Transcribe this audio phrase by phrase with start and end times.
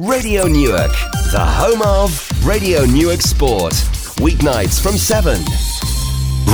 [0.00, 0.90] Radio Newark,
[1.30, 2.10] the home of
[2.44, 3.74] Radio Newark Sport.
[4.18, 5.38] Weeknights from 7.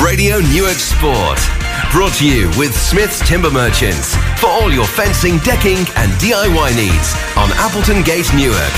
[0.05, 1.41] Radio Newark Sport.
[1.91, 7.15] Brought to you with Smith's Timber Merchants for all your fencing, decking, and DIY needs
[7.35, 8.75] on Appleton Gate, Newark.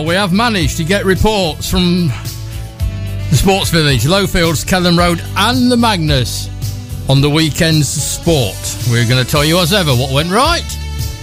[0.05, 2.07] We have managed to get reports from
[3.29, 6.49] the Sports Village, Lowfields, Kelham Road, and the Magnus
[7.09, 8.55] on the weekend's sport.
[8.89, 10.63] We're going to tell you as ever what went right,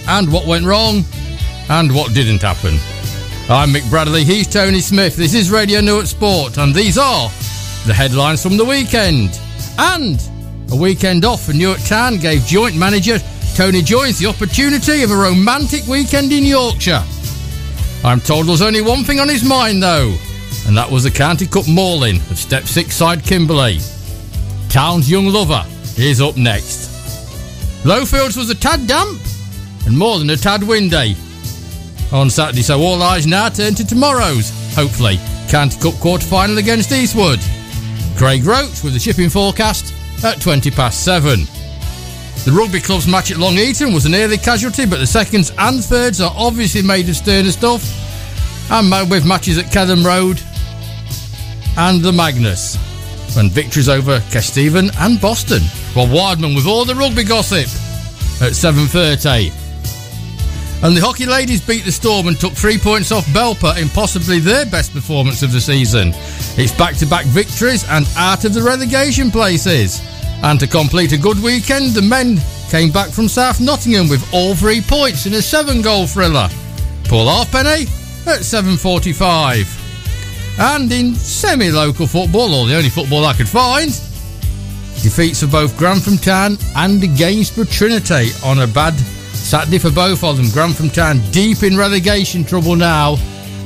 [0.09, 1.05] and what went wrong,
[1.69, 2.75] and what didn't happen.
[3.49, 5.15] I'm Mick Bradley, he's Tony Smith.
[5.17, 7.29] This is Radio Newark Sport, and these are
[7.87, 9.39] the headlines from the weekend.
[9.79, 10.21] And
[10.73, 13.19] a weekend off for Newark Town gave joint manager
[13.55, 17.05] Tony Joyce the opportunity of a romantic weekend in Yorkshire.
[18.05, 20.15] I'm told there's only one thing on his mind though,
[20.67, 23.79] and that was the County Cup mauling of Step 6 side Kimberley.
[24.69, 25.65] Town's young lover
[25.97, 26.91] is up next.
[27.83, 29.19] Lowfields was a tad damp
[29.87, 31.17] and more than a tad windy
[32.13, 36.93] on Saturday, so all eyes now turn to tomorrow's, hopefully, County Cup quarter final against
[36.93, 37.41] Eastwood.
[38.19, 41.41] Craig Roach with the shipping forecast at 20 past 7.
[42.45, 45.83] The rugby club's match at Long Eaton was an early casualty, but the seconds and
[45.83, 47.83] thirds are obviously made of sterner stuff.
[48.71, 50.43] And with matches at Kelham Road
[51.79, 52.77] and the Magnus.
[53.39, 55.63] And victories over Kesteven and Boston.
[55.97, 57.65] Well, Wildman with all the rugby gossip
[58.43, 59.53] at 7.30.
[60.85, 64.39] And the hockey ladies beat the Storm and took three points off Belper in possibly
[64.39, 66.13] their best performance of the season.
[66.59, 70.03] It's back-to-back victories and out of the relegation places.
[70.45, 72.39] And to complete a good weekend, the men
[72.69, 76.51] came back from South Nottingham with all three points in a seven-goal thriller.
[77.05, 77.85] Paul Halfpenny
[78.27, 79.81] at 7.45.
[80.59, 83.89] And in semi-local football, or the only football I could find,
[85.03, 88.93] defeats for both Grantham Town and Gainsborough Trinity on a bad
[89.33, 90.51] Saturday for both of them.
[90.51, 93.17] Grantham Town deep in relegation trouble now,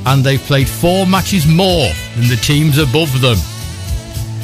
[0.05, 3.37] and they've played four matches more than the teams above them.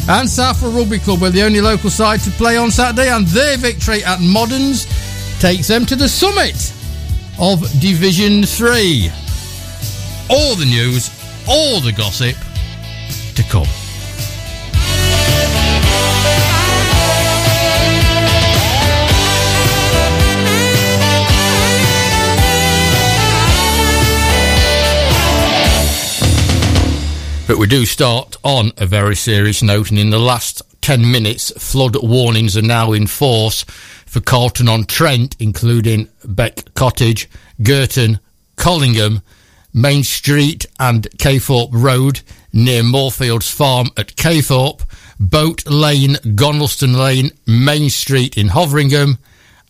[0.08, 3.58] And Southwell Rugby Club were the only local side to play on Saturday, and their
[3.58, 4.86] victory at Moderns
[5.40, 6.74] takes them to the summit
[7.40, 9.10] of Division 3.
[10.30, 11.10] All the news,
[11.48, 12.36] all the gossip
[13.36, 13.85] to come.
[27.48, 31.52] But we do start on a very serious note, and in the last 10 minutes,
[31.52, 33.64] flood warnings are now in force
[34.08, 37.30] for Carlton on Trent, including Beck Cottage,
[37.62, 38.20] Girton,
[38.56, 39.22] Collingham,
[39.74, 44.82] Main Street, and Caythorpe Road near Moorfields Farm at Caythorpe,
[45.20, 49.20] Boat Lane, Gonalston Lane, Main Street in Hoveringham,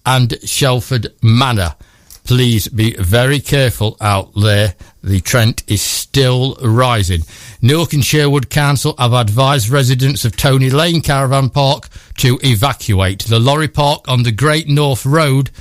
[0.05, 1.75] and Shelford Manor.
[2.23, 4.75] Please be very careful out there.
[5.05, 7.21] The Trent is still rising.
[7.61, 13.23] Newark and Sherwood Council have advised residents of Tolney Lane Caravan Park to evacuate.
[13.23, 15.51] The lorry park on the Great North Road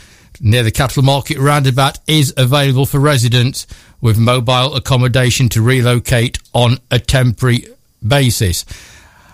[0.41, 3.67] near the Cattle Market roundabout is available for residents
[4.01, 7.67] with mobile accommodation to relocate on a temporary
[8.07, 8.65] basis.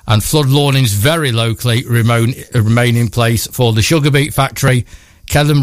[0.08, 4.86] And flood warnings very locally remain, remain in place for the Sugar Beet Factory,
[5.26, 5.62] Kelham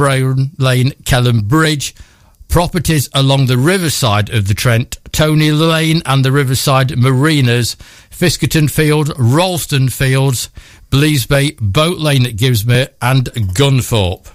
[0.57, 1.93] Lane, Kelham Bridge,
[2.47, 7.75] properties along the riverside of the Trent, Tolney Lane and the Riverside Marinas,
[8.09, 10.49] Fiskerton Field, Ralston Fields,
[10.89, 14.31] Bleasby, Boat Lane at Gibsmere, and Gunthorpe.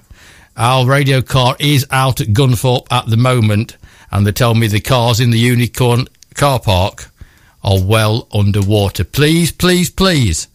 [0.56, 3.76] Our radio car is out at Gunthorpe at the moment,
[4.10, 7.10] and they tell me the cars in the Unicorn car park
[7.64, 9.04] are well underwater.
[9.04, 10.48] Please, please, please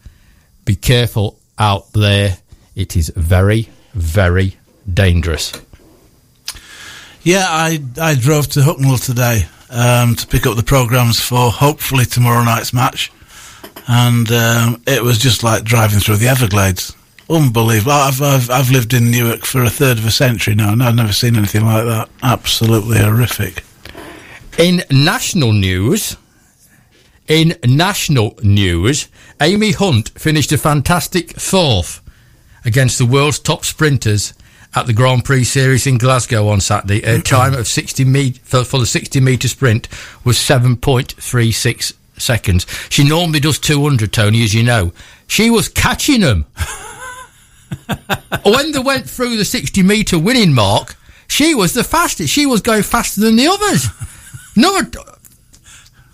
[0.64, 2.38] be careful out there.
[2.76, 4.56] It is very, very
[4.92, 5.52] dangerous.
[7.28, 12.06] Yeah, I I drove to Hucknall today um, to pick up the programs for hopefully
[12.06, 13.12] tomorrow night's match,
[13.86, 16.96] and um, it was just like driving through the Everglades.
[17.28, 17.92] Unbelievable!
[17.92, 20.94] I've, I've I've lived in Newark for a third of a century now, and I've
[20.94, 22.08] never seen anything like that.
[22.22, 23.62] Absolutely horrific.
[24.58, 26.16] In national news,
[27.26, 29.06] in national news,
[29.38, 32.00] Amy Hunt finished a fantastic fourth
[32.64, 34.32] against the world's top sprinters
[34.78, 37.00] at the Grand Prix Series in Glasgow on Saturday.
[37.00, 37.22] Her mm-hmm.
[37.22, 39.88] time of 60 me- for, for the 60 metre sprint
[40.24, 42.66] was 7.36 seconds.
[42.88, 44.92] She normally does 200, Tony, as you know.
[45.26, 46.46] She was catching them.
[48.44, 50.96] when they went through the 60 metre winning mark,
[51.26, 52.32] she was the fastest.
[52.32, 53.88] She was going faster than the others.
[54.56, 54.90] Another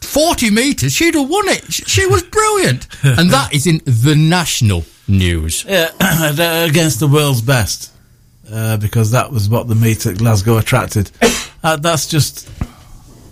[0.01, 1.71] 40 metres, she'd have won it.
[1.73, 2.87] She was brilliant.
[3.03, 5.65] and that is in the national news.
[5.69, 5.91] Yeah,
[6.65, 7.94] against the world's best.
[8.51, 11.11] Uh, because that was what the meet at Glasgow attracted.
[11.65, 12.47] Uh, that's just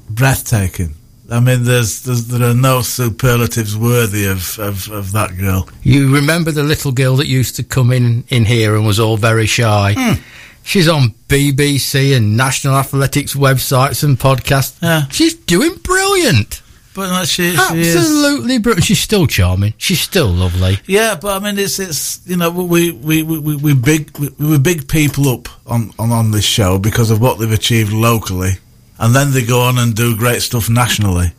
[0.08, 0.94] breathtaking.
[1.30, 5.68] I mean, there's, there's, there are no superlatives worthy of, of, of, that girl.
[5.82, 9.18] You remember the little girl that used to come in in here and was all
[9.18, 9.94] very shy.
[9.94, 10.22] Mm.
[10.62, 14.80] She's on BBC and National Athletics websites and podcasts.
[14.80, 15.08] Yeah.
[15.08, 16.61] She's doing brilliant.
[16.94, 18.84] But uh, she, absolutely brilliant.
[18.84, 19.72] She's still charming.
[19.78, 20.78] She's still lovely.
[20.86, 24.28] Yeah, but I mean, it's it's you know we we we we, we big we,
[24.38, 28.58] we big people up on, on on this show because of what they've achieved locally
[29.02, 31.32] and then they go on and do great stuff nationally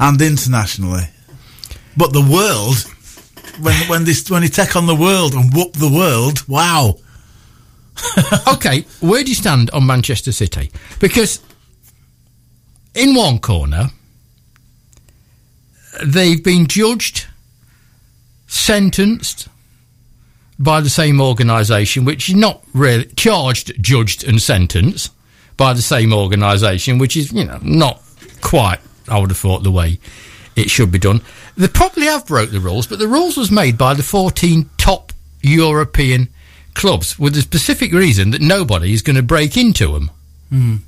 [0.00, 1.04] and internationally.
[1.96, 2.76] But the world,
[3.62, 6.96] when when they when they take on the world and whoop the world, wow.
[8.52, 10.72] okay, where do you stand on Manchester City?
[10.98, 11.40] Because
[12.94, 13.90] in one corner,
[16.04, 17.26] they've been judged,
[18.46, 19.48] sentenced
[20.58, 25.12] by the same organisation, which is not really charged, judged, and sentenced
[25.56, 28.02] by the same organisation, which is, you know, not
[28.40, 29.98] quite, I would have thought, the way
[30.56, 31.20] it should be done.
[31.56, 35.12] They probably have broke the rules, but the rules was made by the 14 top
[35.42, 36.28] European
[36.74, 40.10] clubs with the specific reason that nobody is going to break into them.
[40.52, 40.78] Mm.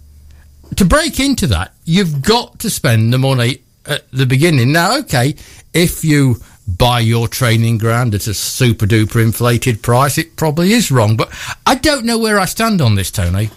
[0.76, 4.73] To break into that, you've got to spend the money at the beginning.
[4.73, 5.35] Now, okay,
[5.73, 6.37] if you
[6.67, 11.17] buy your training ground at a super duper inflated price, it probably is wrong.
[11.17, 11.32] But
[11.67, 13.50] I don't know where I stand on this, Tony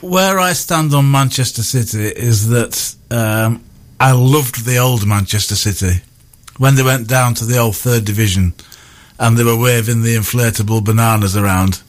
[0.00, 3.62] where I stand on Manchester City is that um,
[3.98, 6.00] I loved the old Manchester City
[6.56, 8.54] when they went down to the old third division
[9.18, 11.82] and they were waving the inflatable bananas around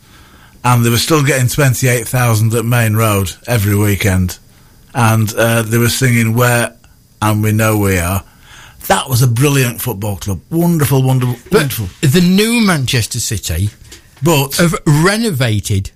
[0.63, 4.37] and they were still getting 28,000 at Maine Road every weekend
[4.93, 6.75] and uh, they were singing Where
[7.21, 8.23] and We Know We Are.
[8.87, 10.41] That was a brilliant football club.
[10.49, 11.87] Wonderful, wonderful, but wonderful.
[12.01, 13.69] The new Manchester City
[14.23, 15.91] but have renovated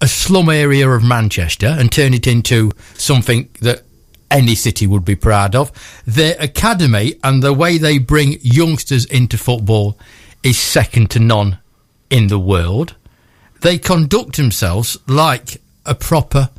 [0.00, 3.82] a slum area of Manchester and turn it into something that
[4.30, 5.72] any city would be proud of.
[6.06, 9.98] Their academy and the way they bring youngsters into football
[10.42, 11.58] is second to none
[12.10, 12.96] in the world.
[13.62, 16.50] They conduct themselves like a proper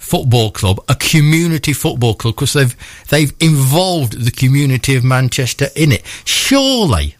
[0.00, 2.76] football club, a community football club, because they've
[3.10, 6.04] they've involved the community of Manchester in it.
[6.24, 7.14] Surely,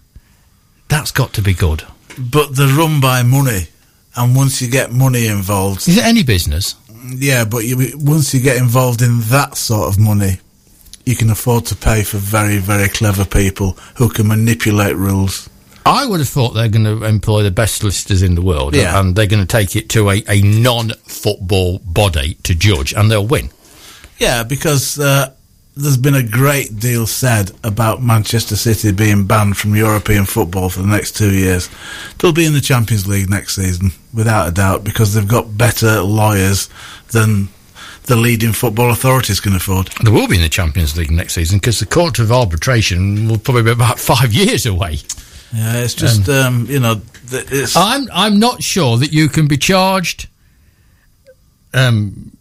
[0.88, 1.85] that's got to be good.
[2.19, 3.69] But they're run by money
[4.17, 6.75] and once you get money involved, is it any business?
[7.06, 10.38] Yeah, but you, once you get involved in that sort of money,
[11.06, 15.49] you can afford to pay for very, very clever people who can manipulate rules.
[15.87, 18.99] I would have thought they're going to employ the best solicitors in the world, yeah.
[18.99, 23.27] and they're going to take it to a, a non-football body to judge, and they'll
[23.27, 23.50] win.
[24.19, 25.32] Yeah, because uh,
[25.77, 30.81] there's been a great deal said about Manchester City being banned from European football for
[30.81, 31.71] the next two years.
[32.19, 36.03] They'll be in the Champions League next season, without a doubt, because they've got better
[36.03, 36.69] lawyers
[37.12, 37.49] than
[38.05, 39.88] the leading football authorities can afford.
[40.03, 43.38] They will be in the Champions League next season because the Court of Arbitration will
[43.38, 44.99] probably be about five years away.
[45.52, 47.00] Yeah, it's just um, um, you know,
[47.76, 50.29] I'm I'm not sure that you can be charged.
[51.73, 52.37] Um,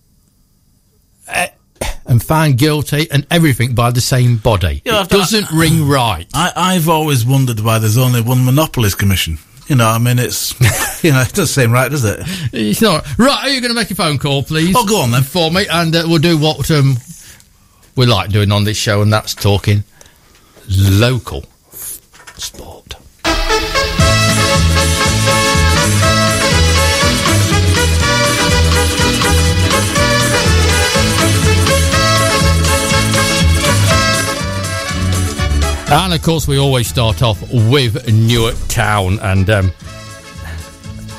[2.10, 4.82] and found guilty and everything by the same body.
[4.84, 6.28] You know, it doesn't I, ring right.
[6.34, 9.38] I, have always wondered why there's only one monopolies commission.
[9.68, 10.60] You know, I mean, it's
[11.04, 12.22] you know, it doesn't seem right, does it?
[12.51, 13.46] It's not right.
[13.46, 14.75] Are you going to make a phone call, please?
[14.75, 16.98] Oh, go on then for me, and uh, we'll do what um,
[17.96, 19.84] we like doing on this show, and that's talking
[20.68, 21.46] local
[22.39, 22.96] sport.
[35.91, 39.69] And of course, we always start off with Newark Town and um,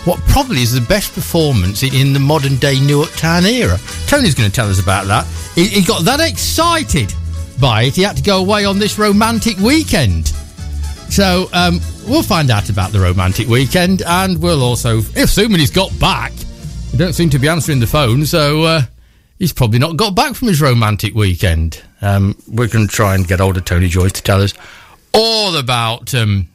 [0.04, 3.78] what probably is the best performance in, the modern day Newark Town era.
[4.06, 5.26] Tony's going to tell us about that.
[5.56, 7.12] He, he got that excited
[7.60, 10.32] by it, he had to go away on this romantic weekend.
[11.10, 15.96] So um, we'll find out about the romantic weekend, and we'll also, assuming he's got
[15.98, 18.82] back, he don't seem to be answering the phone, so uh,
[19.38, 21.82] he's probably not got back from his romantic weekend.
[22.00, 24.54] Um, we're going to try and get older Tony Joyce to tell us
[25.12, 26.48] all about um,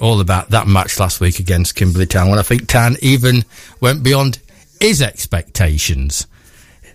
[0.00, 2.28] all about that match last week against Kimberley Town.
[2.28, 3.44] When I think Tan even
[3.80, 4.38] went beyond
[4.80, 6.26] his expectations.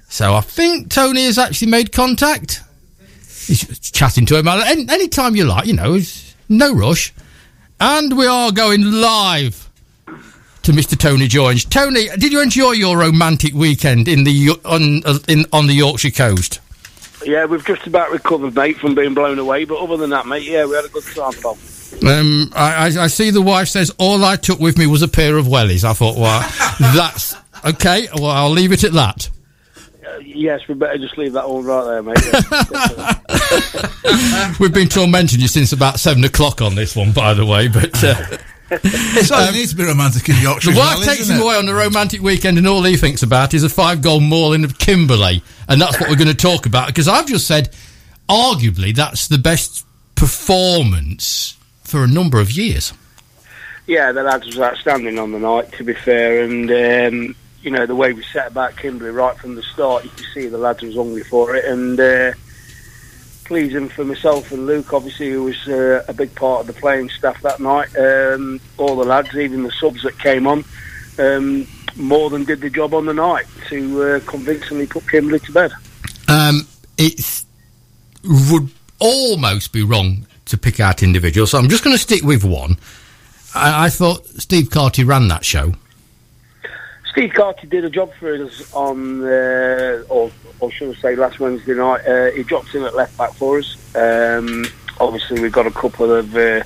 [0.09, 2.61] So I think Tony has actually made contact.
[3.47, 5.99] He's chatting to him any, time you like, you know,
[6.57, 7.13] no rush.
[7.79, 9.69] And we are going live
[10.63, 10.97] to Mr.
[10.97, 11.69] Tony George.
[11.69, 16.11] Tony, did you enjoy your romantic weekend in the on uh, in on the Yorkshire
[16.11, 16.59] coast?
[17.25, 19.65] Yeah, we've just about recovered, mate, from being blown away.
[19.65, 21.57] But other than that, mate, yeah, we had a good time, Bob.
[22.05, 25.07] Um, I, I, I see the wife says all I took with me was a
[25.07, 25.83] pair of wellies.
[25.83, 26.41] I thought, well,
[26.79, 28.07] that's okay.
[28.15, 29.29] Well, I'll leave it at that.
[30.21, 32.17] Yes, we better just leave that all right there, mate.
[34.59, 37.67] We've been tormenting you since about seven o'clock on this one, by the way.
[37.67, 38.15] But uh,
[38.83, 40.71] It's all it needs to be romantic in Yorkshire.
[40.71, 41.43] the as wife well, takes him it?
[41.43, 44.77] away on a romantic weekend, and all he thinks about is a five-goal mauling of
[44.79, 46.87] Kimberley, and that's what we're going to talk about.
[46.87, 47.73] Because I've just said,
[48.29, 52.93] arguably, that's the best performance for a number of years.
[53.85, 57.85] yeah, the lads was outstanding on the night, to be fair, and um, you know
[57.85, 60.81] the way we set about Kimberley right from the start, you could see the lads
[60.81, 62.33] was hungry for it, and uh,
[63.45, 67.09] pleasing for myself and Luke, obviously, who was uh, a big part of the playing
[67.09, 67.95] staff that night.
[67.97, 70.63] Um, all the lads, even the subs that came on.
[71.17, 75.51] Um, more than did the job on the night to uh, convincingly put Kimberley to
[75.51, 75.71] bed.
[76.27, 76.67] Um,
[76.97, 77.43] it
[78.23, 82.43] would almost be wrong to pick out individuals, so I'm just going to stick with
[82.43, 82.77] one.
[83.53, 85.73] I, I thought Steve Carty ran that show.
[87.13, 91.39] Steve Carty did a job for us on, uh, or, or should I say, last
[91.39, 92.03] Wednesday night.
[92.07, 93.77] Uh, he dropped in at left back for us.
[93.95, 94.65] Um,
[94.99, 96.63] obviously, we've got a couple of uh,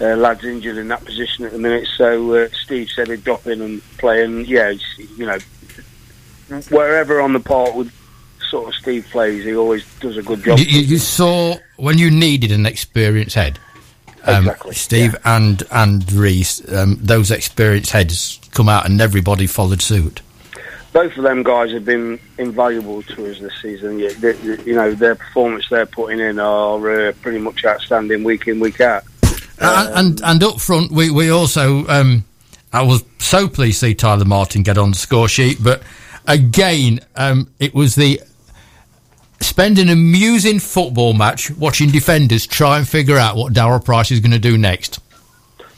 [0.00, 3.44] uh, lads injured in that position at the minute, so uh, Steve said he'd drop
[3.48, 4.24] in and play.
[4.24, 5.38] And yeah, it's, you know,
[6.70, 7.92] wherever on the park with
[8.48, 10.60] sort of Steve plays, he always does a good job.
[10.60, 13.58] You, you, you saw when you needed an experienced head.
[14.24, 19.82] Um, Exactly, Steve and and Reese, um, those experienced heads come out and everybody followed
[19.82, 20.20] suit.
[20.92, 23.98] both of them guys have been invaluable to us this season.
[23.98, 28.22] Yeah, they, they- you know, their performance they're putting in are uh, pretty much outstanding
[28.24, 29.02] week in, week out.
[29.58, 32.24] and, and and up front, we we also um,
[32.72, 35.82] I was so pleased to see Tyler Martin get on the score sheet, but
[36.28, 38.20] again, um, it was the
[39.52, 44.18] spend an amusing football match watching defenders try and figure out what Daryl Price is
[44.18, 44.98] going to do next.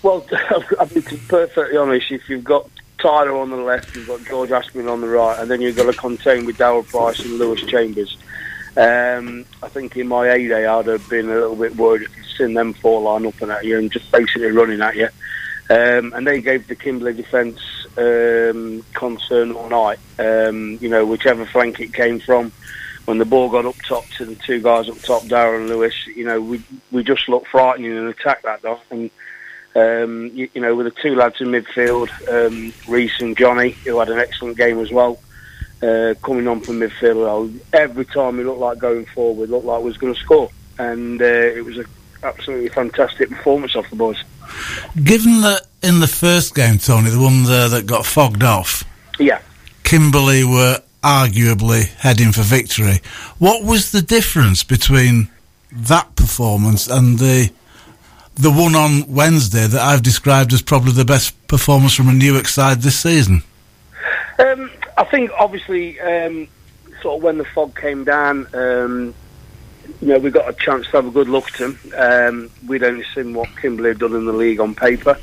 [0.04, 0.24] Well,
[0.78, 2.12] I'll be perfectly honest.
[2.12, 5.50] If you've got Tyler on the left, you've got George Aspin on the right, and
[5.50, 8.16] then you've got to contain with Daryl Price and Lewis Chambers.
[8.76, 12.16] Um, I think in my A day, I'd have been a little bit worried if
[12.16, 15.08] you'd seen them four line up and at you and just basically running at you.
[15.68, 17.58] Um, and they gave the Kimberley defence
[17.98, 19.98] um, concern all night.
[20.20, 22.52] Um, you know, whichever flank it came from,
[23.06, 25.94] when the ball got up top to the two guys up top, Darren and Lewis,
[26.06, 28.80] you know, we we just looked frightening and attacked that dog.
[28.90, 29.10] And
[29.74, 33.98] um, you, you know, with the two lads in midfield, um, Reese and Johnny, who
[33.98, 35.18] had an excellent game as well,
[35.82, 37.58] uh, coming on from midfield.
[37.72, 41.20] Every time we looked like going forward, looked like we was going to score, and
[41.20, 41.84] uh, it was a
[42.22, 44.16] absolutely fantastic performance off the boys.
[45.02, 48.84] Given that in the first game, Tony, the one there that got fogged off,
[49.18, 49.40] Yeah.
[49.82, 53.00] Kimberley were arguably heading for victory.
[53.38, 55.28] What was the difference between
[55.70, 57.50] that performance and the
[58.36, 62.48] the one on Wednesday that I've described as probably the best performance from a Newark
[62.48, 63.44] side this season?
[64.40, 66.48] Um, I think obviously, um,
[67.00, 69.14] sort of when the fog came down, um,
[70.00, 71.78] you know, we got a chance to have a good look at them.
[71.96, 75.16] Um, we'd only seen what Kimberley had done in the league on paper.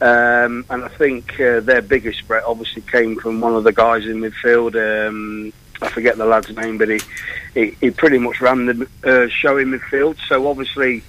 [0.00, 4.06] Um, and I think uh, their biggest threat obviously came from one of the guys
[4.06, 4.76] in midfield.
[4.76, 7.00] Um, I forget the lad's name, but he,
[7.54, 10.16] he, he pretty much ran the uh, show in midfield.
[10.28, 11.02] So obviously,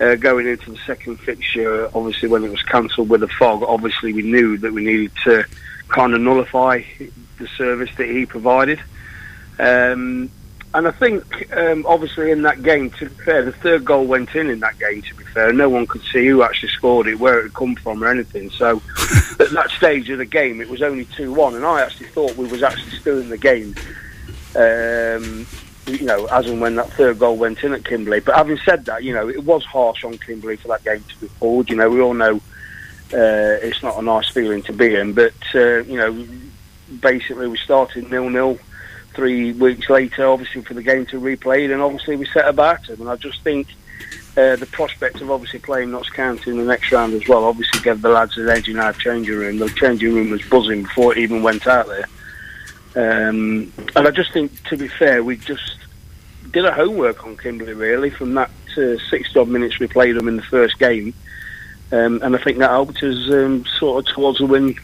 [0.00, 4.12] uh, going into the second fixture, obviously when it was cancelled with the fog, obviously
[4.12, 5.44] we knew that we needed to
[5.88, 6.82] kind of nullify
[7.38, 8.80] the service that he provided.
[9.58, 10.30] Um,
[10.74, 14.34] and I think, um, obviously, in that game, to be fair, the third goal went
[14.34, 15.02] in in that game.
[15.02, 17.76] To be fair, no one could see who actually scored it, where it had come
[17.76, 18.50] from, or anything.
[18.50, 18.82] So,
[19.40, 22.48] at that stage of the game, it was only two-one, and I actually thought we
[22.48, 23.76] was actually still in the game.
[24.56, 25.46] Um,
[25.86, 28.20] you know, as and when that third goal went in at Kimberley.
[28.20, 31.20] But having said that, you know, it was harsh on Kimberley for that game to
[31.20, 31.70] be pulled.
[31.70, 32.36] You know, we all know
[33.12, 36.26] uh, it's not a nice feeling to be in, but uh, you know,
[37.00, 38.58] basically we started nil-nil
[39.14, 42.98] three weeks later, obviously for the game to replay, and obviously we set about it.
[42.98, 43.68] And I just think
[44.36, 47.80] uh, the prospect of obviously playing Notts County in the next round as well obviously
[47.80, 49.58] gave the lads an edge in our changing room.
[49.58, 52.08] The changing room was buzzing before it even went out there.
[52.96, 55.78] Um, and I just think, to be fair, we just
[56.50, 60.28] did a homework on Kimberley really from that uh, 60 odd minutes we played them
[60.28, 61.14] in the first game.
[61.92, 64.74] Um, and I think that helped us um, sort of towards the win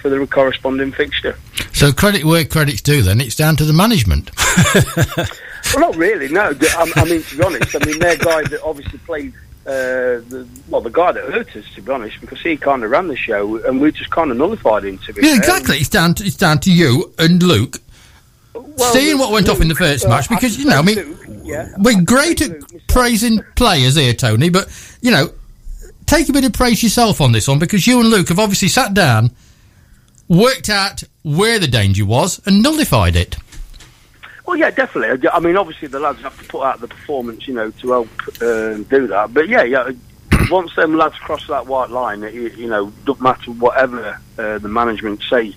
[0.00, 1.36] for the corresponding fixture.
[1.72, 3.02] So credit where credit's due.
[3.02, 4.30] Then it's down to the management.
[5.74, 6.28] Well, not really.
[6.28, 9.34] No, I, I mean to be honest, I mean they're guys that obviously played
[9.66, 12.90] uh, the, well, the guy that hurt us, to be honest, because he kind of
[12.90, 14.98] ran the show and we just kind of nullified him.
[14.98, 15.78] To be Yeah, exactly.
[15.78, 17.78] It's down to, it's down to you and Luke
[18.54, 20.96] Well, seeing what went off in the first uh, match because you know, I mean,
[20.96, 24.68] Luke, yeah, we're I'd great at Luke praising players here, Tony, but
[25.00, 25.32] you know,
[26.06, 28.68] take a bit of praise yourself on this one because you and Luke have obviously
[28.68, 29.30] sat down,
[30.28, 33.36] worked out where the danger was, and nullified it.
[34.46, 35.28] Well, yeah, definitely.
[35.32, 38.08] I mean, obviously the lads have to put out the performance, you know, to help
[38.40, 39.34] uh, do that.
[39.34, 39.90] But yeah, yeah.
[40.50, 44.68] Once them lads cross that white line, it, you know, doesn't matter whatever uh, the
[44.68, 45.54] management say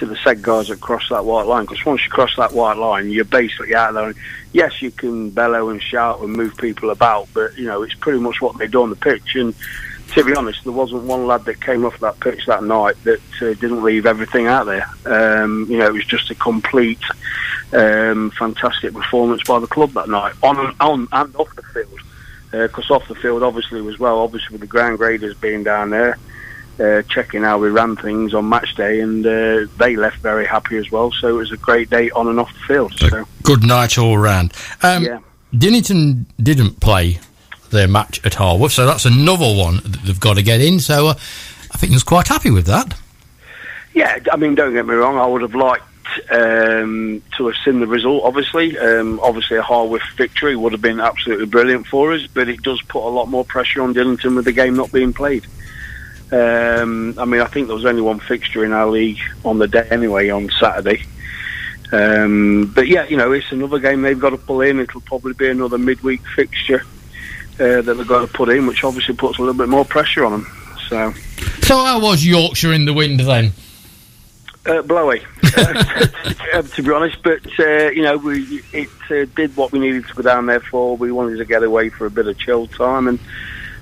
[0.00, 1.64] to the said guys that cross that white line.
[1.64, 4.08] Because once you cross that white line, you're basically out there.
[4.08, 4.16] And
[4.52, 8.18] yes, you can bellow and shout and move people about, but you know, it's pretty
[8.18, 9.36] much what they do on the pitch.
[9.36, 9.54] And
[10.14, 13.20] to be honest, there wasn't one lad that came off that pitch that night that
[13.42, 14.88] uh, didn't leave everything out there.
[15.04, 17.02] Um, you know, it was just a complete,
[17.72, 22.00] um, fantastic performance by the club that night, on and, on and off the field.
[22.50, 26.18] Because off the field, obviously, as well, obviously with the ground graders being down there,
[26.80, 30.76] uh, checking how we ran things on match day, and uh, they left very happy
[30.76, 31.12] as well.
[31.12, 32.94] So it was a great day on and off the field.
[32.98, 34.52] So Good night all round.
[34.82, 35.18] Um, yeah.
[35.52, 37.18] Dinnington didn't play
[37.70, 40.80] their match at Harworth, so that's another one that they've got to get in.
[40.80, 41.14] So uh,
[41.72, 42.96] I think I was quite happy with that.
[43.92, 45.18] Yeah, I mean, don't get me wrong.
[45.18, 45.84] I would have liked
[46.30, 48.22] um, to have seen the result.
[48.24, 52.26] Obviously, um, obviously a Harworth victory would have been absolutely brilliant for us.
[52.26, 55.12] But it does put a lot more pressure on Dinnington with the game not being
[55.12, 55.46] played.
[56.32, 59.66] Um, I mean, I think there was only one fixture in our league on the
[59.66, 61.04] day anyway on Saturday.
[61.92, 64.78] Um, but yeah, you know, it's another game they've got to pull in.
[64.78, 66.82] It'll probably be another midweek fixture
[67.54, 70.24] uh, that they've got to put in, which obviously puts a little bit more pressure
[70.24, 70.46] on them.
[70.88, 71.12] So.
[71.62, 73.52] So how was Yorkshire in the wind then?
[74.66, 75.22] Uh, blowy,
[75.56, 77.16] uh, to be honest.
[77.22, 80.60] But uh, you know, we it uh, did what we needed to go down there
[80.60, 80.98] for.
[80.98, 83.18] We wanted to get away for a bit of chill time, and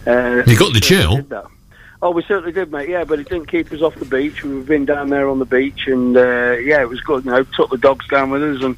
[0.06, 1.26] uh, You got the chill?
[2.00, 2.88] Oh, we certainly did, mate.
[2.88, 4.44] Yeah, but it didn't keep us off the beach.
[4.44, 7.24] We've been down there on the beach, and uh, yeah, it was good.
[7.24, 8.76] You know, took the dogs down with us, and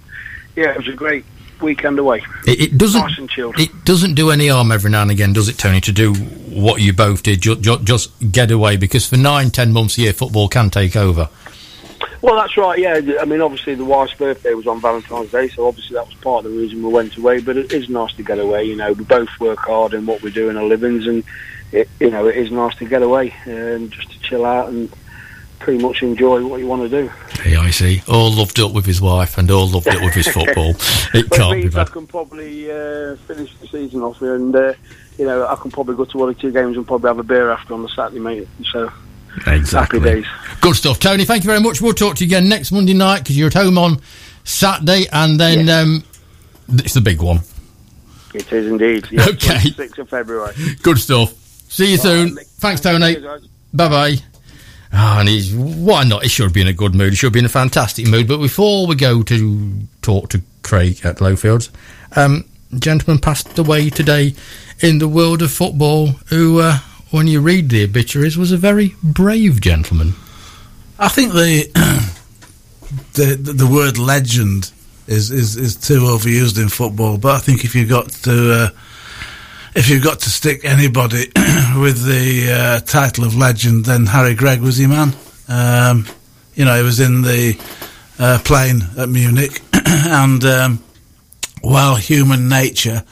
[0.57, 1.25] yeah, it was a great
[1.61, 2.23] weekend away.
[2.47, 3.01] It, it doesn't.
[3.01, 3.61] Nice and chilled.
[3.61, 5.83] It doesn't do any harm every now and again, does it, Tony?
[5.83, 9.73] To do what you both did, ju- ju- just get away because for nine, ten
[9.73, 11.29] months a year, football can take over.
[12.23, 12.79] Well, that's right.
[12.79, 16.15] Yeah, I mean, obviously the wife's birthday was on Valentine's Day, so obviously that was
[16.17, 17.41] part of the reason we went away.
[17.41, 18.65] But it is nice to get away.
[18.65, 21.23] You know, we both work hard in what we do in our livings, and
[21.73, 24.91] it, you know, it is nice to get away and just to chill out and
[25.59, 27.11] pretty much enjoy what you want to do.
[27.49, 28.03] Yeah, I see.
[28.09, 30.71] All loved up with his wife and all loved up with his football.
[31.15, 34.73] It can't be means I can probably uh, finish the season off here, and uh,
[35.19, 37.23] you know, I can probably go to one or two games and probably have a
[37.23, 38.49] beer after on the Saturday, mate.
[38.73, 38.91] So
[39.47, 40.01] Exactly.
[40.01, 40.27] happy days.
[40.61, 41.25] Good stuff, Tony.
[41.25, 41.81] Thank you very much.
[41.81, 44.01] We'll talk to you again next Monday night because you're at home on
[44.45, 46.05] Saturday, and then um,
[46.69, 47.41] it's the big one.
[48.33, 49.07] It is indeed.
[49.11, 49.59] Yeah, Okay.
[49.71, 50.55] 6th of February.
[50.83, 51.35] Good stuff.
[51.71, 52.35] See you soon.
[52.35, 52.47] Nick.
[52.47, 53.15] Thanks, Tony.
[53.15, 53.49] Cheers.
[53.73, 54.15] Bye bye.
[54.93, 56.25] Oh, and he's why not?
[56.25, 57.11] He should be in a good mood.
[57.11, 58.27] He should be in a fantastic mood.
[58.27, 61.71] But before we go to talk to Craig at Lowfields,
[62.17, 62.45] um,
[62.79, 64.35] gentleman passed away today
[64.81, 66.09] in the world of football.
[66.27, 66.79] Who, uh,
[67.13, 70.15] when you read the obituaries, was a very brave gentleman.
[70.99, 71.71] I think the
[73.15, 74.73] the the word legend
[75.07, 77.17] is, is, is too overused in football.
[77.17, 78.69] But I think if you got to uh,
[79.75, 81.27] if you've got to stick anybody
[81.79, 85.13] with the uh, title of legend, then Harry Gregg was your man.
[85.49, 86.07] Um,
[86.55, 87.59] you know, he was in the
[88.19, 90.83] uh, plane at Munich, and um,
[91.63, 93.05] while human nature,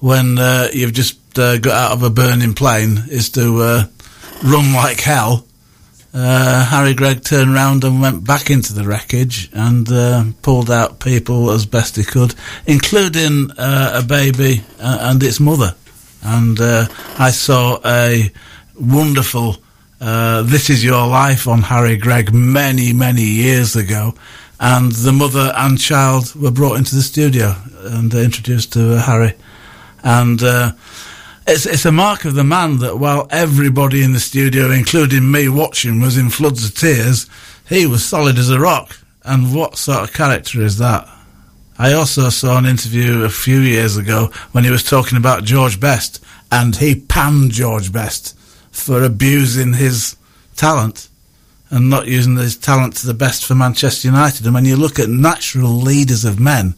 [0.00, 3.84] when uh, you've just uh, got out of a burning plane, is to uh,
[4.44, 5.46] run like hell
[6.16, 10.98] uh, Harry Gregg turned round and went back into the wreckage and uh, pulled out
[10.98, 12.34] people as best he could,
[12.66, 15.74] including uh, a baby uh, and its mother.
[16.22, 16.86] And uh,
[17.18, 18.32] I saw a
[18.80, 19.56] wonderful
[20.00, 24.14] uh, "This Is Your Life" on Harry Gregg many, many years ago,
[24.58, 29.34] and the mother and child were brought into the studio and introduced to Harry,
[30.02, 30.40] and.
[31.48, 35.48] It's it's a mark of the man that while everybody in the studio, including me
[35.48, 37.30] watching, was in floods of tears,
[37.68, 38.98] he was solid as a rock.
[39.22, 41.08] And what sort of character is that?
[41.78, 45.78] I also saw an interview a few years ago when he was talking about George
[45.78, 48.36] Best, and he panned George Best
[48.72, 50.16] for abusing his
[50.56, 51.08] talent
[51.70, 54.46] and not using his talent to the best for Manchester United.
[54.46, 56.74] And when you look at natural leaders of men,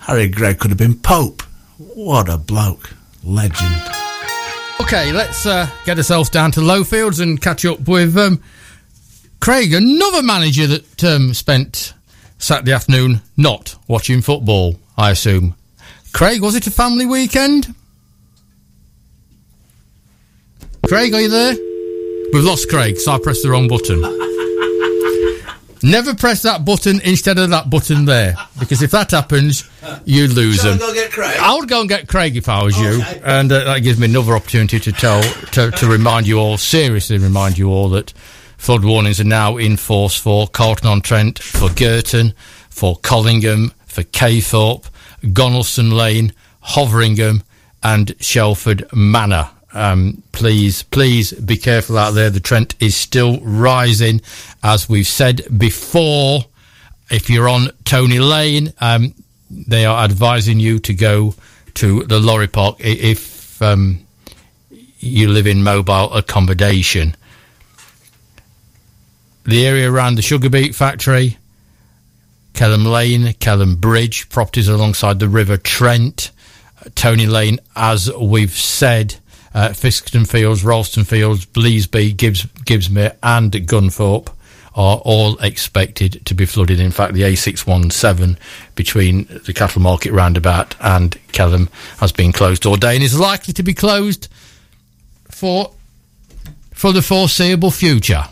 [0.00, 1.42] Harry Gregg could have been Pope.
[1.76, 2.94] What a bloke.
[3.24, 3.82] Legend.
[4.80, 8.42] Okay, let's uh, get ourselves down to Lowfields and catch up with um,
[9.40, 11.94] Craig, another manager that um, spent
[12.38, 15.54] Saturday afternoon not watching football, I assume.
[16.12, 17.74] Craig, was it a family weekend?
[20.86, 21.54] Craig, are you there?
[22.32, 24.27] We've lost Craig, so I pressed the wrong button.
[25.82, 29.68] Never press that button instead of that button there, because if that happens,
[30.04, 30.78] you lose Shall I them.
[30.78, 31.36] go get Craig?
[31.40, 34.06] I would go and get Craig if I was you, and uh, that gives me
[34.06, 38.12] another opportunity to tell, to, to remind you all, seriously remind you all that
[38.56, 42.34] flood warnings are now in force for Carlton on Trent, for Girton,
[42.70, 44.86] for Collingham, for Caythorpe,
[45.22, 46.32] Gonalston Lane,
[46.64, 47.42] Hoveringham,
[47.82, 49.50] and Shelford Manor.
[49.72, 52.30] Um, please, please be careful out there.
[52.30, 54.20] The Trent is still rising,
[54.62, 56.40] as we've said before.
[57.10, 59.14] If you're on Tolney Lane, um,
[59.50, 61.34] they are advising you to go
[61.74, 64.06] to the lorry park if um,
[64.98, 67.14] you live in mobile accommodation.
[69.44, 71.38] The area around the sugar beet factory,
[72.52, 76.30] Kelham Lane, Kelham Bridge, properties alongside the River Trent,
[76.90, 79.16] Tolney Lane, as we've said,
[79.54, 84.30] uh, Fiskerton Fields, Ralston Fields, Bleasby, Gibbs, Gibsmere, and Gunthorpe
[84.74, 86.78] are all expected to be flooded.
[86.78, 88.38] In fact, the A617
[88.76, 93.52] between the cattle market roundabout and Kelham has been closed all day and is likely
[93.54, 94.28] to be closed
[95.28, 95.72] for
[96.72, 98.22] for the foreseeable future.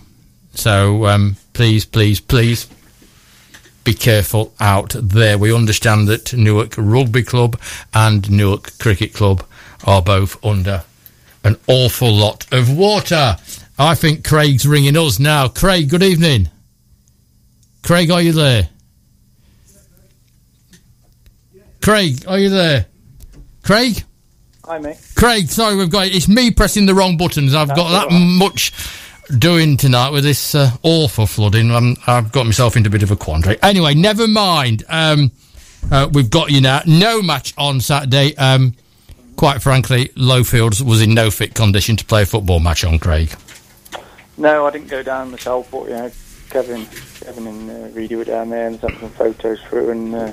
[0.54, 2.68] So um, please, please, please
[3.82, 5.38] be careful out there.
[5.38, 7.60] We understand that Newark Rugby Club
[7.92, 9.44] and Newark Cricket Club
[9.84, 10.84] are both under
[11.46, 13.36] an awful lot of water.
[13.78, 15.48] I think Craig's ringing us now.
[15.48, 16.50] Craig, good evening.
[17.84, 18.68] Craig, are you there?
[21.80, 22.86] Craig, are you there?
[23.62, 24.02] Craig?
[24.64, 24.96] Hi, mate.
[25.14, 27.54] Craig, sorry, we've got it's me pressing the wrong buttons.
[27.54, 28.72] I've got that much
[29.38, 31.70] doing tonight with this uh, awful flooding.
[31.70, 33.56] Um, I've got myself into a bit of a quandary.
[33.62, 34.82] Anyway, never mind.
[34.88, 35.30] Um,
[35.92, 36.80] uh, we've got you now.
[36.86, 38.34] No match on Saturday.
[38.34, 38.74] Um,
[39.36, 43.34] quite frankly, Lowfields was in no fit condition to play a football match on Craig.
[44.38, 46.10] No, I didn't go down myself, but you know,
[46.50, 46.86] Kevin,
[47.20, 50.32] Kevin and uh, Reedy were down there and sent some photos through, and uh,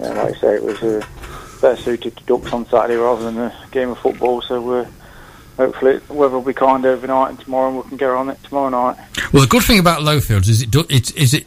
[0.00, 1.04] yeah, like I say, it was uh,
[1.60, 4.40] better suited to ducks on Saturday rather than a game of football.
[4.42, 4.86] So uh,
[5.56, 8.42] hopefully, the weather will be kind overnight and tomorrow, and we can get on it
[8.42, 8.96] tomorrow night.
[9.32, 11.46] Well, the good thing about Lowfields is it do, it's is it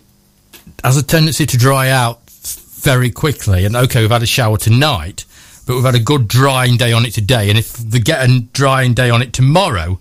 [0.84, 3.66] has a tendency to dry out very quickly.
[3.66, 5.26] And okay, we've had a shower tonight,
[5.68, 7.50] but we've had a good drying day on it today.
[7.50, 10.00] And if they get a drying day on it tomorrow,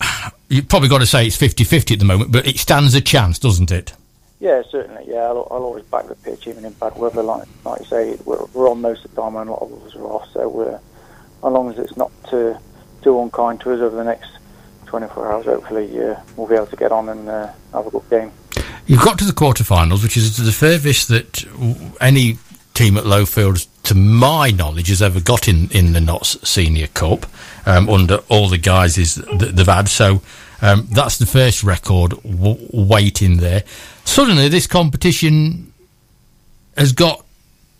[0.48, 3.38] you've probably got to say it's 50-50 at the moment, but it stands a chance,
[3.38, 3.94] doesn't it?
[4.40, 5.04] Yeah, certainly.
[5.06, 7.22] Yeah, I'll, I'll always back the pitch, even in bad weather.
[7.22, 9.86] Like, like you say, we're, we're on most of the time, and a lot of
[9.86, 10.28] us are off.
[10.32, 10.80] So we're, as
[11.42, 12.56] long as it's not too,
[13.02, 14.30] too unkind to us over the next
[14.86, 18.10] 24 hours, hopefully uh, we'll be able to get on and uh, have a good
[18.10, 18.32] game.
[18.86, 21.44] You've got to the quarterfinals, which is the furthest that
[22.00, 22.38] any
[22.74, 27.26] team at Lowfields, to my knowledge, has ever got in, in the Notts Senior Cup
[27.66, 29.88] um, under all the guises that they've had.
[29.88, 30.22] So
[30.62, 33.64] um, that's the first record w- waiting there.
[34.04, 35.72] Suddenly, this competition
[36.76, 37.24] has got.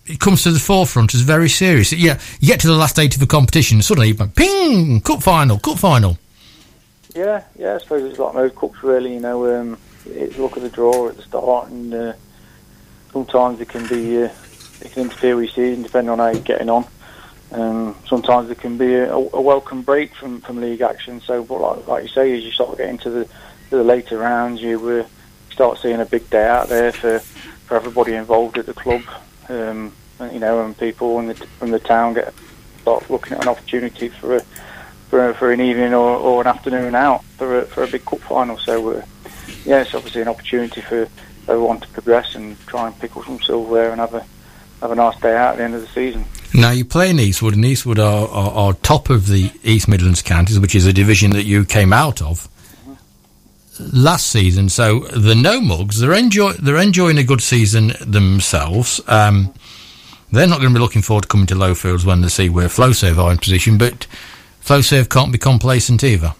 [0.07, 1.93] It comes to the forefront as very serious.
[1.93, 5.79] Yeah, you get to the last eight of the competition, suddenly ping, cup final, cup
[5.79, 6.19] final.
[7.15, 9.15] Yeah, yeah, I suppose it's like most cups, really.
[9.15, 12.13] You know, um, it's look at the draw at the start, and uh,
[13.13, 14.31] sometimes it can be uh,
[14.81, 16.87] it can interfere with your season depending on how you're getting on.
[17.53, 21.21] Um, sometimes there can be a, a welcome break from, from league action.
[21.21, 24.19] So, but like, like you say, as you start getting to the to the later
[24.19, 25.07] rounds, you uh,
[25.51, 29.03] start seeing a big day out there for, for everybody involved at the club.
[29.49, 32.35] Um, and, you know, and people in the, from the town get
[32.83, 34.41] start looking at an opportunity for a
[35.09, 38.21] for, for an evening or, or an afternoon out for a, for a big cup
[38.21, 38.59] final.
[38.59, 39.05] So, uh,
[39.65, 41.09] yeah, it's obviously an opportunity for
[41.49, 44.25] everyone to progress and try and pick up some silverware and have a
[44.81, 46.25] have a nice day out at the end of the season.
[46.53, 50.23] Now you play in Eastwood, and Eastwood are, are, are top of the East Midlands
[50.23, 52.49] counties, which is a division that you came out of
[53.93, 54.69] last season.
[54.69, 59.01] So the No Mugs, they're enjoy they're enjoying a good season themselves.
[59.07, 59.55] Um,
[60.33, 62.69] they're not going to be looking forward to coming to Lowfields when they see where
[62.69, 64.07] Flowserve are in position, but
[64.63, 66.35] Flowserve can't be complacent either.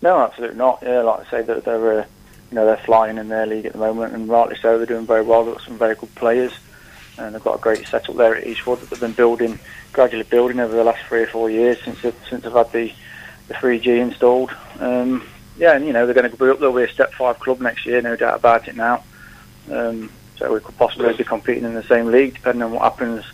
[0.00, 0.78] No, absolutely not.
[0.82, 2.04] Yeah, like I say, they're, they're uh,
[2.50, 4.76] you know they're flying in their league at the moment, and rightly so.
[4.76, 5.44] They're doing very well.
[5.44, 6.52] They've got some very good players,
[7.18, 9.58] and they've got a great setup there at Eastwood that they've been building,
[9.92, 12.92] gradually building over the last three or four years since they've, since they've had the
[13.48, 14.50] the 3G installed.
[14.80, 15.26] Um,
[15.56, 16.58] yeah, and you know they're going to be up.
[16.58, 18.76] They'll be a step five club next year, no doubt about it.
[18.76, 19.02] Now,
[19.70, 23.24] um, so we could possibly be competing in the same league, depending on what happens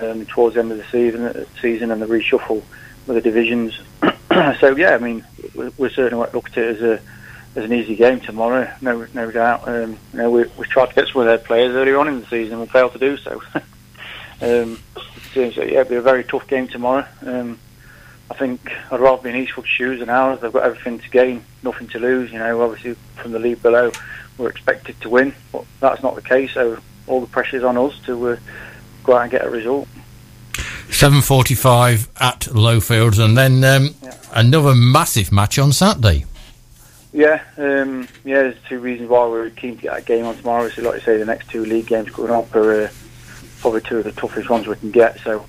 [0.00, 2.62] um, towards the end of the season, uh, season and the reshuffle
[3.06, 3.78] with the divisions.
[4.60, 7.00] so yeah, I mean, we, we certainly won't look at it as a
[7.54, 8.72] as an easy game tomorrow.
[8.80, 9.68] No, no doubt.
[9.68, 12.20] Um, you know, we we tried to get some of their players earlier on in
[12.20, 13.42] the season, we failed to do so.
[14.40, 14.78] um,
[15.34, 17.06] so yeah, it'll be a very tough game tomorrow.
[17.24, 17.58] Um,
[18.30, 20.40] I think I'd rather be in Eastwood's shoes than ours.
[20.40, 22.32] They've got everything to gain, nothing to lose.
[22.32, 23.92] You know, obviously from the league below,
[24.38, 26.52] we're expected to win, but that's not the case.
[26.52, 28.36] So all the pressure's on us to uh,
[29.04, 29.86] go out and get a result.
[30.88, 34.14] 7.45 at Lowfields and then um, Yeah.
[34.34, 36.24] another massive match on Saturday.
[37.12, 38.42] Yeah, um, yeah.
[38.42, 40.70] There's two reasons why we're keen to get that game on tomorrow.
[40.70, 42.90] So, like I say, the next two league games coming up are uh,
[43.60, 45.20] probably two of the toughest ones we can get.
[45.20, 45.44] So,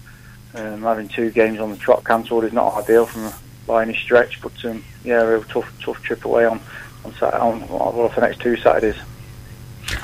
[0.55, 3.31] um, having two games on the trot cancelled is not ideal from
[3.65, 4.41] by any stretch.
[4.41, 6.59] But um, yeah, a real tough, tough trip away on
[7.05, 8.99] on, Sat- on for the next two Saturdays.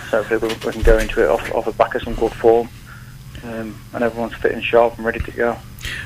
[0.10, 2.34] So hopefully we, we can go into it off, off the back of some good
[2.34, 2.70] form,
[3.44, 5.58] um, and everyone's fit and sharp and ready to go.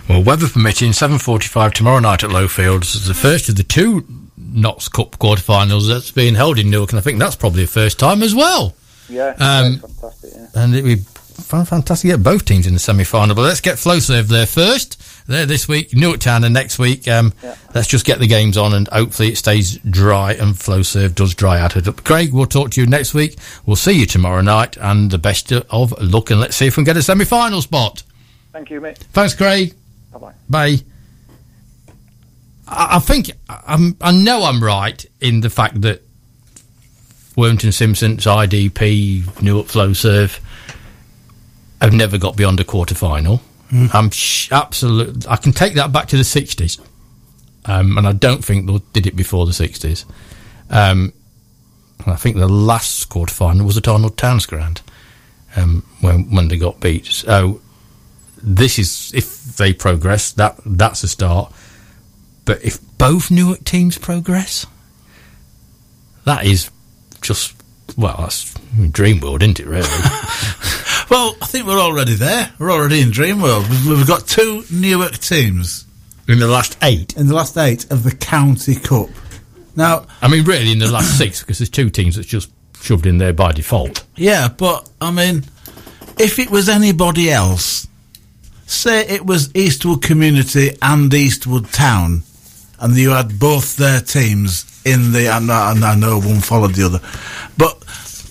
[0.08, 4.06] Well, weather permitting, 7.45 tomorrow night at Lowfields is the first of the two
[4.38, 8.00] Notts Cup quarterfinals that's being held in Newark, and I think that's probably the first
[8.00, 8.76] time as well.
[9.10, 10.32] Yeah, Um, fantastic.
[10.36, 10.48] Yeah.
[10.56, 11.04] And it'd be
[11.44, 13.36] fantastic to get both teams in the semi-final.
[13.36, 15.00] But let's get Flowserve there first.
[15.28, 17.56] There this week, Newark Town, and next week, um, Yeah.
[17.74, 21.60] let's just get the games on, and hopefully it stays dry and Flowserve does dry
[21.60, 21.76] out.
[21.82, 23.38] But Craig, we'll talk to you next week.
[23.66, 26.82] We'll see you tomorrow night, and the best of luck, and let's see if we
[26.82, 28.04] can get a semi-final spot.
[28.52, 28.98] Thank you, mate.
[29.14, 29.74] Thanks, Craig.
[30.12, 30.84] Bye bye bye.
[32.74, 36.02] I, I think I'm, I know I'm right in the fact that
[37.36, 40.40] Worthington Simpsons, IDP, Newark Flowserve
[41.82, 43.42] have never got beyond a quarter final.
[43.92, 45.28] I'm sh- absolute.
[45.28, 46.80] I can take that back to the 60s,
[47.66, 50.06] um, and I don't think they did it before the 60s.
[50.70, 51.12] Um,
[52.06, 54.82] I think the last quarter final was at Arnold Towns Ground
[55.56, 57.08] um, when when they got beat.
[57.08, 57.62] So
[58.44, 61.52] this is if they progress, that that's a start.
[62.46, 64.66] But if both Newark teams progress,
[66.26, 66.70] that is
[67.22, 67.56] just
[67.98, 68.54] well, that's
[68.92, 69.68] dream world, isn't it?
[69.68, 69.88] Really?
[71.10, 72.52] Well, I think we're already there.
[72.58, 73.70] We're already in Dreamworld.
[73.70, 75.86] We've, we've got two Newark teams
[76.28, 79.10] in the last eight, in the last eight of the County Cup.
[79.76, 82.50] Now, I mean, really in the last six because there's two teams that's just
[82.82, 84.04] shoved in there by default.
[84.16, 85.44] yeah, but I mean,
[86.18, 87.86] if it was anybody else,
[88.66, 92.24] say it was Eastwood Community and Eastwood Town,
[92.84, 96.76] and you had both their teams in the, and I, and I know one followed
[96.76, 97.00] the other,
[97.58, 97.80] but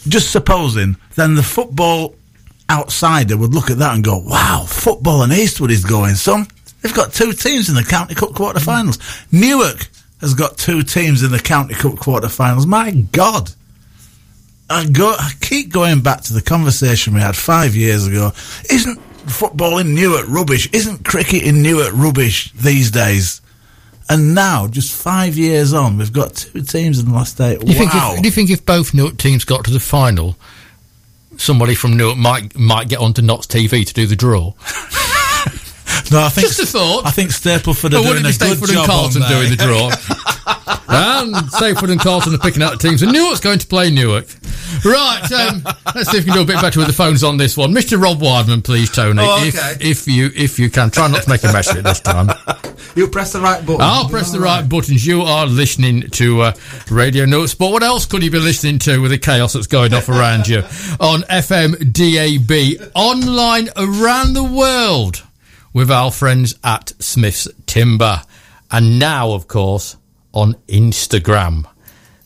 [0.07, 2.15] just supposing, then the football
[2.71, 6.47] outsider would look at that and go, wow, football and Eastwood is going, some."
[6.83, 8.99] They've got two teams in the County Cup quarterfinals.
[9.33, 9.89] Newark
[10.21, 12.67] has got two teams in the County Cup quarterfinals.
[12.67, 13.51] My God.
[14.69, 15.15] I go.
[15.17, 18.33] I keep going back to the conversation we had five years ago.
[18.69, 20.69] Isn't football in Newark rubbish?
[20.73, 23.42] Isn't cricket in Newark rubbish these days?
[24.13, 27.61] And now, just five years on, we've got two teams in the last eight.
[27.61, 30.37] Do you, think if, do you think if both Newark teams got to the final,
[31.39, 34.53] somebody from Newark might might get onto Notts TV to do the draw?
[36.13, 37.07] no, I think Just a thought.
[37.07, 39.23] I think Stapleford are Or would doing it be a good Stapleton and job Carlton
[39.23, 39.39] on there.
[39.39, 39.91] doing the draw?
[40.89, 43.03] and Stapleton and Carlton are picking out the teams.
[43.03, 44.27] And Newark's going to play Newark.
[44.85, 45.63] Right, um,
[45.95, 47.73] let's see if we can do a bit better with the phones on this one.
[47.73, 48.01] Mr.
[48.03, 49.77] Rob Wardman, please, Tony, Oh, if, okay.
[49.81, 50.91] if you if you can.
[50.91, 52.31] Try not to make a mess of it this time.
[52.95, 53.81] You press the right button.
[53.81, 55.07] I'll press the right buttons.
[55.07, 56.53] You are listening to uh,
[56.91, 57.55] Radio Notes.
[57.55, 60.47] But what else could you be listening to with the chaos that's going off around
[60.47, 60.59] you
[61.01, 65.23] on FM DAB, online around the world
[65.73, 68.23] with our friends at Smith's Timber,
[68.71, 69.97] and now, of course,
[70.33, 71.67] on Instagram.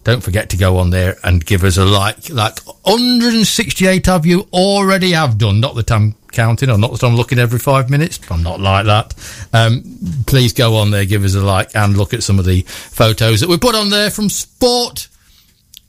[0.05, 2.31] Don't forget to go on there and give us a like.
[2.31, 5.59] Like 168 of you already have done.
[5.59, 8.21] Not that I'm counting, or not that I'm looking every five minutes.
[8.31, 9.15] I'm not like that.
[9.53, 9.83] Um,
[10.27, 13.41] please go on there, give us a like, and look at some of the photos
[13.41, 15.09] that we put on there from sport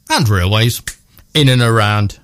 [0.09, 0.81] and railways
[1.35, 2.19] in and around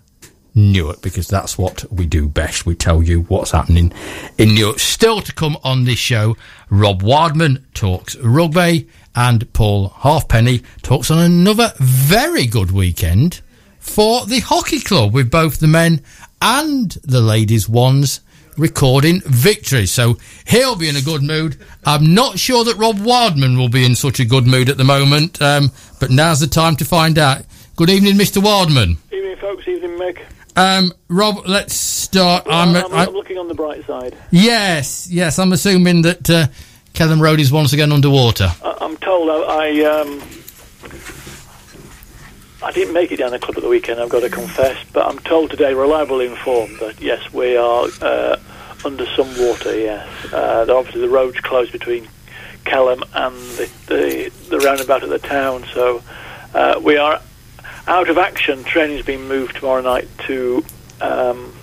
[0.56, 2.66] Newark, because that's what we do best.
[2.66, 3.92] We tell you what's happening
[4.38, 4.80] in Newark.
[4.80, 6.38] Still to come on this show,
[6.70, 13.42] Rob Wardman talks rugby, and Paul Halfpenny talks on another very good weekend
[13.80, 16.02] for the hockey club with both the men
[16.42, 18.22] and the ladies' ones
[18.58, 19.92] recording victories.
[19.92, 21.58] So he'll be in a good mood.
[21.86, 24.84] I'm not sure that Rob Wardman will be in such a good mood at the
[24.84, 27.44] moment, um, but now's the time to find out.
[27.76, 28.42] Good evening, Mr.
[28.42, 28.98] Wardman.
[29.12, 29.68] Evening, folks.
[29.68, 30.22] Evening, Mick.
[30.56, 32.46] Um, Rob, let's start.
[32.48, 34.16] I'm, I'm, I- I'm looking on the bright side.
[34.32, 35.39] yes, yes.
[35.39, 36.48] I'm assuming that uh,
[36.94, 38.52] Kelham Road is once again underwater.
[38.63, 40.22] I, I'm told I, I um,
[42.62, 44.00] I didn't make it down the club at the weekend.
[44.00, 48.38] I've got to confess, but I'm told today, reliably informed, that yes, we are uh,
[48.86, 49.78] under some water.
[49.78, 52.08] Yes, uh, obviously the road's closed between
[52.66, 56.02] Kelham and the, the the roundabout at the town, so
[56.54, 57.20] uh, we are
[57.88, 58.63] out of action.
[58.63, 60.63] Training's been moved tomorrow night to
[61.02, 61.54] um,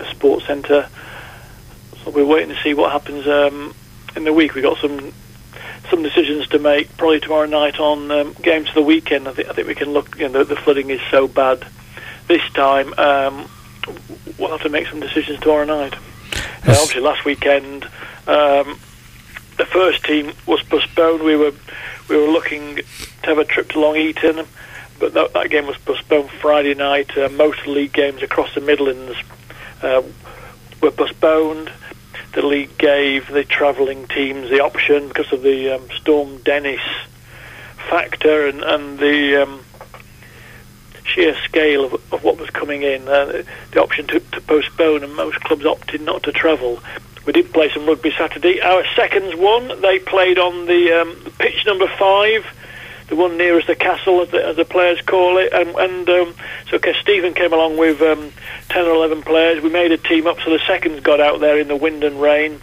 [0.00, 0.88] a sports centre.
[2.02, 3.74] So we're waiting to see what happens um,
[4.16, 4.54] in the week.
[4.54, 5.12] We've got some
[5.90, 9.26] some decisions to make probably tomorrow night on um, games of the weekend.
[9.26, 10.18] I think, I think we can look.
[10.18, 11.66] You know, the, the flooding is so bad
[12.26, 12.92] this time.
[12.98, 13.48] Um,
[14.38, 15.94] we'll have to make some decisions tomorrow night.
[16.66, 17.84] Uh, obviously, last weekend
[18.26, 18.78] um,
[19.56, 21.22] the first team was postponed.
[21.22, 21.52] We were
[22.08, 22.82] we were looking to
[23.24, 24.46] have a trip to Long Eaton,
[24.98, 27.16] but that, that game was postponed Friday night.
[27.16, 29.16] Uh, most league games across the Midlands
[29.82, 30.02] uh,
[30.80, 31.70] were postponed.
[32.32, 36.82] The league gave the travelling teams the option because of the um, Storm Dennis
[37.88, 39.64] factor and, and the um,
[41.04, 43.08] sheer scale of, of, what was coming in.
[43.08, 46.80] Uh, the option to, to postpone, and most clubs opted not to travel.
[47.26, 48.60] We did play some rugby Saturday.
[48.60, 49.80] Our seconds won.
[49.80, 52.46] They played on the um, pitch number five,
[53.08, 55.52] the one nearest the castle, as the, as the players call it.
[55.52, 56.34] And, and um,
[56.70, 58.32] so Stephen came along with um,
[58.68, 59.62] 10 or 11 players.
[59.62, 62.20] We made a team up, so the seconds got out there in the wind and
[62.20, 62.60] rain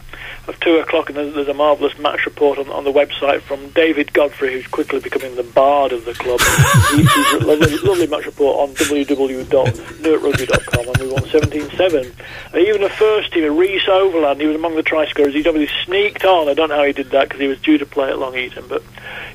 [0.48, 4.12] of two o'clock, and there's, a marvellous match report on, on the website from David
[4.14, 6.40] Godfrey, who's quickly becoming the bard of the club.
[6.92, 12.14] he, he's a lovely, lovely match report on www.newarkrugby.com, and we won 17-7.
[12.54, 15.34] And even the first team, Reese Overland, he was among the try scorers.
[15.34, 16.50] He's obviously sneaked on.
[16.50, 18.36] I don't know how he did that because he was due to play at Long
[18.36, 18.84] Eaton, but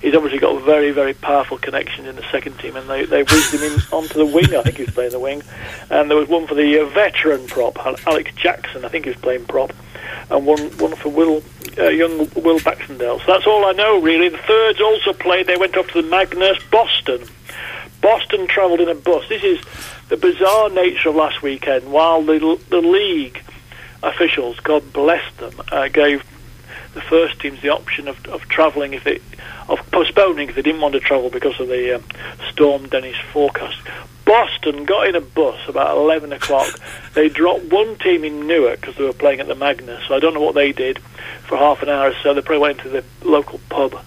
[0.02, 3.22] he's obviously got a very, very powerful connection in the second team, and they, they
[3.22, 4.54] whizzed him in onto the wing.
[4.54, 5.42] I think he was playing the wing.
[5.90, 8.84] And there was one for the uh, veteran prop, Alex Jackson.
[8.84, 9.72] I think he was playing prop
[10.30, 11.42] and one one for Will
[11.78, 13.18] uh, young Will Baxendale.
[13.20, 14.28] So that's all I know really.
[14.28, 15.46] The thirds also played.
[15.46, 17.24] They went off to the Magnus Boston.
[18.00, 19.28] Boston travelled in a bus.
[19.28, 19.60] This is
[20.08, 21.90] the bizarre nature of last weekend.
[21.92, 23.42] While the the league
[24.02, 26.24] officials, God bless them, uh, gave
[26.94, 29.20] the first teams the option of, of travelling if they
[29.68, 32.04] of postponing if they didn't want to travel because of the um,
[32.50, 33.78] storm Dennis forecast.
[34.30, 36.68] Boston got in a bus about 11 o'clock.
[37.12, 40.06] They dropped one team in Newark because they were playing at the Magnus.
[40.06, 41.00] So I don't know what they did
[41.48, 42.32] for half an hour or so.
[42.32, 44.00] They probably went to the local pub.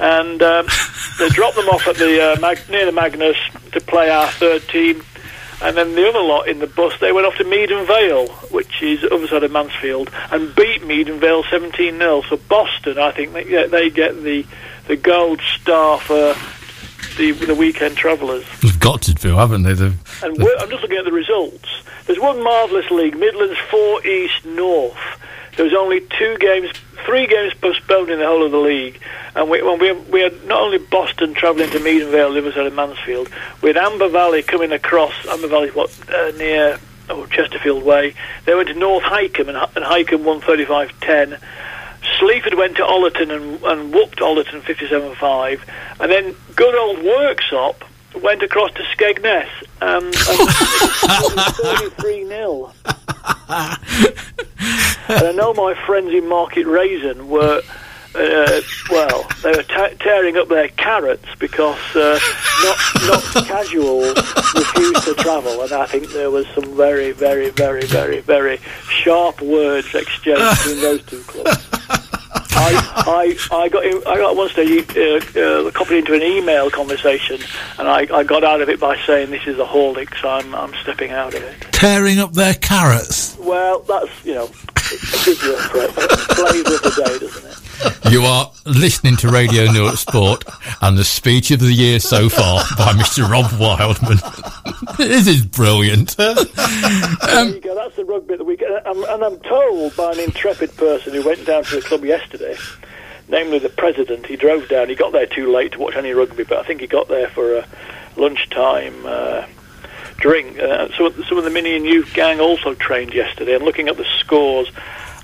[0.00, 0.66] And um,
[1.18, 3.36] they dropped them off at the uh, Mag- near the Magnus
[3.72, 5.02] to play our third team.
[5.60, 8.82] And then the other lot in the bus, they went off to Meden Vale, which
[8.82, 12.22] is the other side of Mansfield, and beat Meden Vale 17 0.
[12.22, 14.46] So Boston, I think, they get, they get the,
[14.86, 16.34] the gold star for
[17.16, 18.44] the the weekend travellers.
[18.60, 19.72] They've got to do, haven't they?
[19.72, 21.68] They've, and I'm just looking at the results.
[22.06, 24.96] There's one marvellous league, Midlands 4 East North.
[25.56, 26.70] There was only two games,
[27.04, 29.00] three games postponed in the whole of the league.
[29.34, 32.76] And we, well, we, we had not only Boston travelling to Meden Vale, Riverside and
[32.76, 33.28] Mansfield,
[33.62, 38.14] we had Amber Valley coming across, Amber Valley, what, uh, near oh, Chesterfield Way.
[38.44, 41.38] They went to North Hykeham, and, and Hykeham won 35 10.
[42.18, 45.60] Sleaford went to Ollerton and, and whooped Ollerton 57-5.
[46.00, 47.76] And then good old Worksop
[48.22, 49.48] went across to Skegness
[49.80, 50.14] and, and
[51.94, 52.72] 33-0.
[55.08, 57.62] and I know my friends in Market Rasen were...
[58.14, 59.62] Uh, well, they were
[59.98, 62.18] tearing up their carrots because uh,
[62.62, 67.84] not not casual refused to travel, and I think there was some very, very, very,
[67.84, 68.56] very, very
[68.88, 71.68] sharp words exchanged between those two clubs.
[72.56, 77.38] I, I, I got I got one stage uh, uh, copied into an email conversation,
[77.78, 80.20] and I, I got out of it by saying this is a Horlicks.
[80.20, 81.60] So I'm I'm stepping out of it.
[81.72, 83.36] Tearing up their carrots.
[83.38, 87.65] Well, that's you know, it gives you a, a flavour of the day, doesn't it?
[88.10, 90.44] You are listening to Radio Newark Sport
[90.80, 93.28] and the speech of the year so far by Mr.
[93.28, 94.18] Rob Wildman.
[94.96, 96.18] this is brilliant.
[96.18, 97.74] Um, there you go.
[97.74, 98.62] That's the rugby of the week.
[98.62, 102.56] And, I'm told by an intrepid person who went down to the club yesterday,
[103.28, 104.88] namely the president, he drove down.
[104.88, 107.28] He got there too late to watch any rugby, but I think he got there
[107.28, 107.66] for a
[108.16, 109.04] lunchtime.
[109.04, 109.46] Uh,
[110.18, 110.58] drink.
[110.58, 113.54] Uh, so some of the mini and youth gang also trained yesterday.
[113.54, 114.70] And looking at the scores,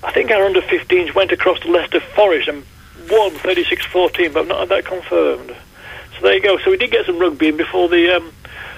[0.02, 2.64] I think our under 15s went across to Leicester Forest and
[3.10, 5.54] won 36-14, but I've not had that confirmed.
[6.16, 6.58] So there you go.
[6.58, 8.32] So we did get some rugby in before the um,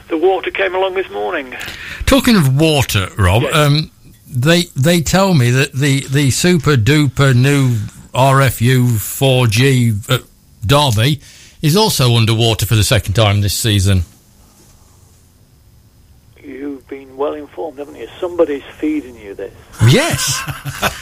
[0.09, 1.55] the water came along this morning.
[2.07, 3.55] Talking of water, Rob, yes.
[3.55, 3.91] um,
[4.27, 7.77] they they tell me that the, the super duper new
[8.13, 10.19] RFU 4G uh,
[10.65, 11.21] Derby
[11.63, 14.03] is also underwater for the second time this season.
[16.43, 18.07] You've been well informed, haven't you?
[18.21, 19.55] Somebody's feeding you this.
[19.89, 20.43] Yes,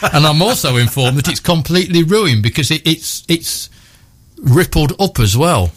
[0.14, 3.68] and I'm also informed that it's completely ruined because it, it's it's
[4.36, 5.72] rippled up as well,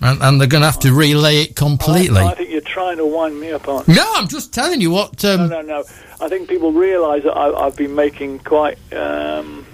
[0.00, 2.20] and, and they're going to have to relay it completely.
[2.20, 3.94] I, I, think you're trying to wind me up, aren't you?
[3.94, 5.22] No, I'm just telling you what.
[5.22, 5.84] Um, no, no, no.
[6.22, 8.78] I think people realise that I, have been making quite.
[8.94, 9.66] Um,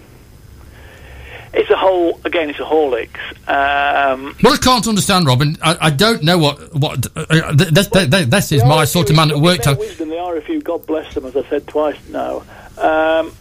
[1.54, 2.50] it's a whole again.
[2.50, 3.20] It's a Horlicks.
[3.48, 5.56] Um, well, I can't understand, Robin.
[5.62, 9.10] I, I don't know what what uh, uh this, well, this, this is my sort
[9.10, 9.62] of man at work.
[9.62, 9.78] Time.
[9.78, 10.60] Wisdom, the few.
[10.60, 12.42] God bless them, as I said twice now.
[12.78, 13.32] Um,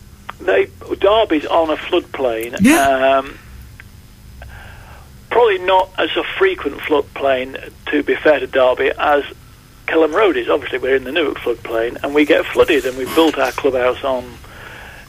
[0.41, 2.57] they Derby's on a floodplain.
[2.61, 3.19] Yeah.
[3.19, 3.37] Um,
[5.29, 9.23] probably not as a frequent floodplain, to be fair to Derby, as
[9.87, 10.49] Kelham Road is.
[10.49, 14.03] Obviously, we're in the Newark floodplain, and we get flooded, and we've built our clubhouse
[14.03, 14.25] on,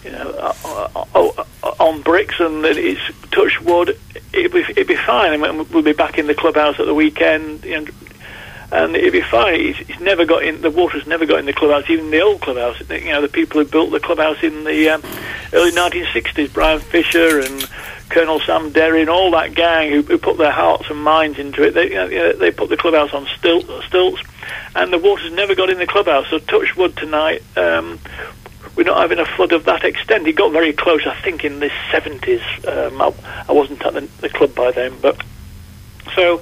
[0.04, 1.44] you know, uh, uh, uh,
[1.78, 3.00] on bricks, and it's
[3.30, 3.98] touch wood.
[4.32, 7.64] It'd be, it'd be fine, and we'll be back in the clubhouse at the weekend.
[7.64, 7.86] Know,
[8.72, 9.60] and it'd be fine.
[9.60, 12.40] It's, it's, never got in the water's never got in the clubhouse, even the old
[12.40, 12.80] clubhouse.
[12.88, 15.02] You know, the people who built the clubhouse in the um,
[15.52, 17.68] early 1960s, Brian Fisher and
[18.08, 21.62] Colonel Sam Derry and all that gang who, who put their hearts and minds into
[21.62, 21.72] it.
[21.74, 24.22] They you know, they put the clubhouse on stilt, stilts,
[24.74, 26.28] and the water's never got in the clubhouse.
[26.28, 27.42] So touch wood tonight.
[27.56, 27.98] Um,
[28.76, 30.26] we're not having a flood of that extent.
[30.26, 32.42] It got very close, I think, in the 70s.
[32.66, 33.12] Um, I,
[33.48, 35.20] I, wasn't at the, the club by then, but
[36.14, 36.38] so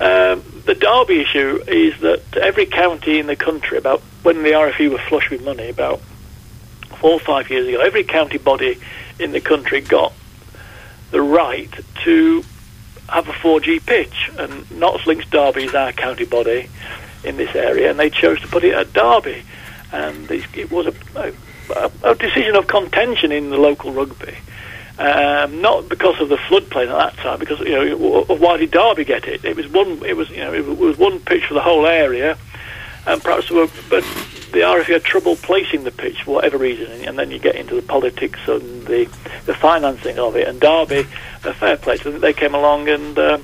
[0.00, 4.90] um, the Derby issue is that every county in the country, about when the RFU
[4.90, 6.00] were flush with money, about
[6.98, 8.78] four or five years ago, every county body
[9.18, 10.12] in the country got
[11.10, 11.70] the right
[12.04, 12.44] to
[13.08, 14.30] have a 4G pitch.
[14.38, 16.68] And Notts Lincs Derby is our county body
[17.24, 19.42] in this area, and they chose to put it at Derby.
[19.90, 21.32] And it was a, a,
[22.02, 24.36] a decision of contention in the local rugby.
[24.98, 29.04] Um, not because of the floodplain at that time, because you know why did Derby
[29.04, 29.44] get it?
[29.44, 30.04] It was one.
[30.04, 32.36] It was you know it was one pitch for the whole area,
[33.06, 34.02] and perhaps were, but
[34.50, 37.76] the RFU had trouble placing the pitch for whatever reason, and then you get into
[37.76, 39.04] the politics and the
[39.46, 40.48] the financing of it.
[40.48, 41.06] And Derby,
[41.44, 43.18] a fair play, so they came along and.
[43.18, 43.38] Uh,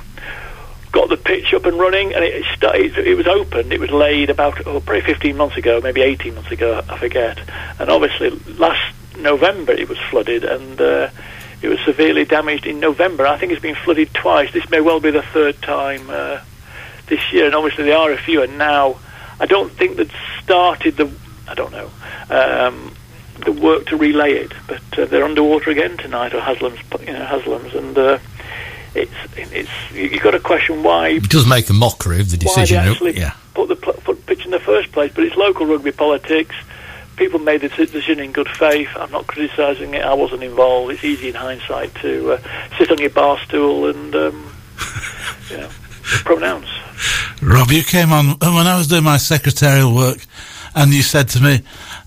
[0.95, 3.73] got the pitch up and running, and it started, it was opened.
[3.73, 7.39] It was laid about oh, probably 15 months ago, maybe 18 months ago, I forget.
[7.79, 11.11] And obviously, last November it was flooded, and uh,
[11.63, 13.27] it was severely damaged in November.
[13.27, 14.53] I think it's been flooded twice.
[14.53, 16.41] This may well be the third time uh,
[17.09, 18.43] this year, and obviously there are a few.
[18.43, 18.99] And now.
[19.41, 21.11] I don't think they'd started the.
[21.49, 21.91] I don't know.
[22.31, 22.95] Um,
[23.45, 27.25] the work to relay it, but uh, they're underwater again tonight, or Haslam's, you know,
[27.25, 28.19] Haslam's, and uh,
[28.95, 31.09] it's it's you've got to question why.
[31.09, 32.79] It does make a mockery of the decision.
[32.79, 33.35] Why they actually yeah.
[33.55, 36.55] put the put pitch in the first place, but it's local rugby politics
[37.17, 38.89] people made the decision in good faith.
[38.97, 40.05] I'm not criticising it.
[40.05, 40.93] I wasn't involved.
[40.93, 44.55] It's easy in hindsight to uh, sit on your bar stool and um,
[45.51, 45.69] you know
[46.25, 46.69] pronounce.
[47.43, 50.19] Rob, you came on when I was doing my secretarial work,
[50.75, 51.63] and you said to me,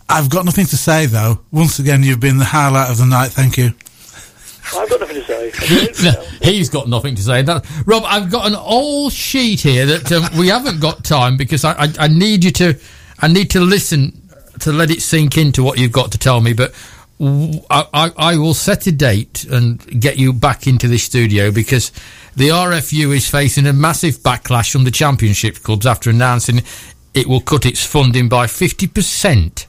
[0.09, 3.31] "I've got nothing to say though." Once again, you've been the highlight of the night.
[3.31, 3.73] Thank you.
[4.75, 6.27] I've got nothing to say.
[6.41, 7.41] He's got nothing to say.
[7.41, 11.63] That, Rob, I've got an old sheet here that um, we haven't got time because
[11.63, 12.77] I, I, I need you to
[13.19, 14.21] I need to listen
[14.59, 16.73] to let it sink into what you've got to tell me, but
[17.19, 21.91] I, I, I, will set a date and get you back into this studio because
[22.35, 26.61] the RFU is facing a massive backlash from the championship clubs after announcing
[27.15, 29.65] it will cut its funding by 50%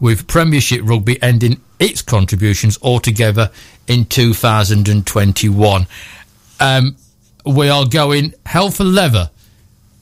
[0.00, 3.50] with Premiership Rugby ending its contributions altogether
[3.88, 5.86] in 2021.
[6.60, 6.96] Um,
[7.44, 9.30] we are going hell for leather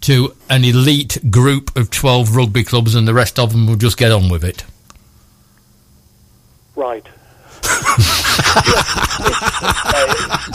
[0.02, 3.96] to an elite group of 12 rugby clubs and the rest of them will just
[3.96, 4.64] get on with it.
[6.76, 7.06] Right.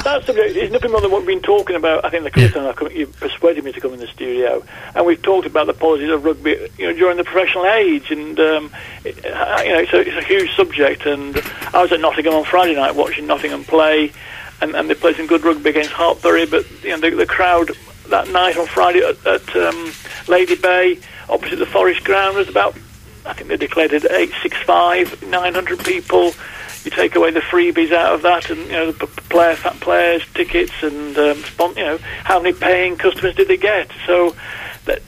[0.03, 2.05] That subject is nothing more than what we've been talking about.
[2.05, 2.74] I think the Chris yeah.
[2.80, 4.64] and you persuaded me to come in the studio,
[4.95, 8.39] and we've talked about the politics of rugby, you know, during the professional age, and
[8.39, 8.72] um,
[9.03, 11.05] it, uh, you know, it's a, it's a huge subject.
[11.05, 11.38] And
[11.74, 14.12] I was at Nottingham on Friday night watching Nottingham play,
[14.62, 17.72] and, and they played some good rugby against Hartpury, but you know, the, the crowd
[18.07, 19.91] that night on Friday at, at um,
[20.28, 20.99] Lady Bay,
[21.30, 22.76] opposite the Forest Ground, was about,
[23.30, 26.34] I think they declared it 865, 900 people.
[26.84, 30.74] You take away the freebies out of that, and you know the player players tickets,
[30.82, 31.44] and um,
[31.76, 33.92] you know how many paying customers did they get?
[34.08, 34.36] So
[34.86, 35.00] the,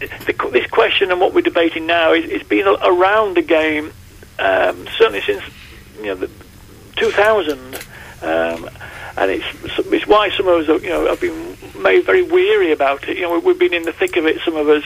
[0.52, 3.92] this question and what we're debating now is it's been around the game
[4.38, 5.44] um, certainly since
[5.98, 6.30] you know the
[6.98, 7.80] 2000.
[8.22, 8.70] Um,
[9.18, 9.46] and it's
[9.92, 13.18] it's why some of us, you know, have been made very weary about it.
[13.18, 14.84] You know, we've been in the thick of it, some of us,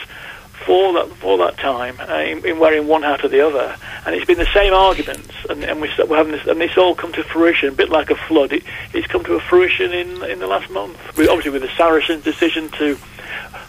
[0.66, 3.76] for that for that time, uh, in, in, wearing one hat or the other,
[4.06, 6.96] and it's been the same arguments, and, and we, are having this, and this all
[6.96, 8.54] come to fruition, a bit like a flood.
[8.54, 12.24] It, it's come to a fruition in in the last month, obviously with the Saracens'
[12.24, 12.98] decision to,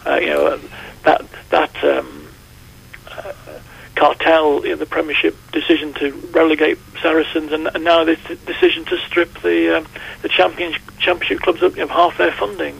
[0.05, 0.59] uh, you know,
[1.03, 1.83] that that.
[1.83, 2.27] Um,
[3.09, 3.33] uh,
[3.97, 8.97] cartel, you know, the Premiership decision to relegate Saracens, and, and now this decision to
[8.99, 9.87] strip the um,
[10.21, 12.79] the champion, Championship clubs of, of half their funding.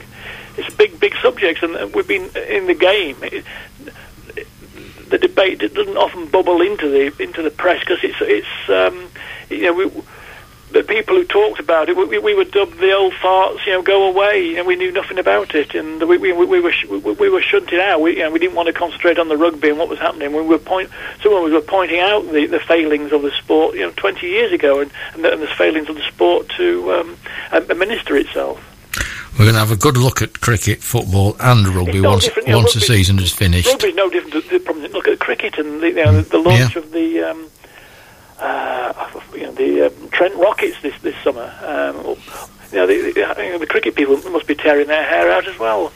[0.57, 3.17] It's big, big subject, and we've been in the game.
[3.21, 3.45] It,
[5.09, 9.09] the debate doesn't often bubble into the into the press because it's it's um,
[9.49, 9.91] you know we,
[10.71, 13.81] the people who talked about it, we, we were dubbed the old farts, you know,
[13.81, 17.29] go away, and we knew nothing about it, and we, we, we were we, we
[17.29, 18.01] were shunted out.
[18.01, 20.33] We, you know, we didn't want to concentrate on the rugby and what was happening.
[20.33, 20.89] We were point,
[21.21, 24.81] someone was pointing out the, the failings of the sport, you know, 20 years ago,
[24.81, 27.17] and, and, the, and the failings of the sport to um,
[27.51, 28.76] administer itself.
[29.37, 32.79] We're going to have a good look at cricket, football, and rugby once once rugby,
[32.79, 33.67] the season is finished.
[33.67, 34.45] Rugby's no different.
[34.49, 36.81] To, look at cricket and the, you know, the, the launch yeah.
[36.81, 37.21] of the.
[37.21, 37.49] Um,
[38.39, 41.53] uh, you know, the um, Trent Rockets this this summer.
[41.63, 42.17] Um,
[42.71, 45.91] you know, the, the, the, cricket people must be tearing their hair out as well.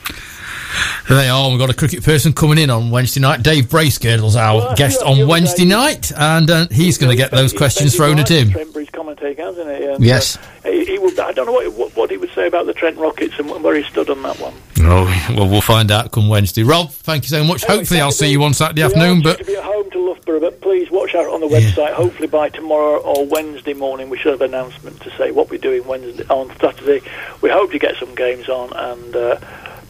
[1.07, 1.49] There they are.
[1.49, 3.43] We've got a cricket person coming in on Wednesday night.
[3.43, 7.53] Dave Bracegirdle's our well, guest on Wednesday night, and uh, he's going to get those
[7.53, 8.51] questions thrown at him.
[8.51, 9.85] Trentbury's commentating, hasn't he?
[9.85, 10.37] And, yes.
[10.37, 12.73] Uh, he, he would, I don't know what, what, what, he would say about the
[12.73, 14.53] Trent Rockets and where he stood on that one.
[14.79, 15.05] Oh,
[15.35, 16.63] well, we'll find out come Wednesday.
[16.63, 17.63] Rob, thank you so much.
[17.63, 19.21] Anyway, Hopefully, I'll see you on Saturday afternoon.
[19.21, 21.89] But to be at home to Loughborough, but please watch out on the website.
[21.89, 21.93] Yeah.
[21.93, 25.57] Hopefully, by tomorrow or Wednesday morning, we should have an announcement to say what we're
[25.57, 27.01] doing Wednesday on Saturday.
[27.41, 29.15] We hope to get some games on and.
[29.15, 29.39] Uh,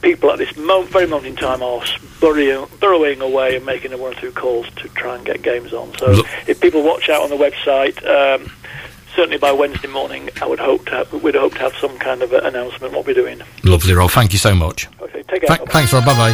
[0.02, 1.84] people at this moment, very moment in time are
[2.20, 5.96] burrowing, burrowing away and making one or two calls to try and get games on.
[5.98, 6.28] So Look.
[6.48, 8.52] if people watch out on the website, um,
[9.16, 12.22] certainly by Wednesday morning, I would hope to have, we'd hope to have some kind
[12.22, 13.42] of announcement what we're doing.
[13.64, 14.12] Lovely, Rob.
[14.12, 14.88] Thank you so much.
[15.02, 15.58] Okay, take care.
[15.58, 16.06] Th- thanks, Rob.
[16.06, 16.14] Bye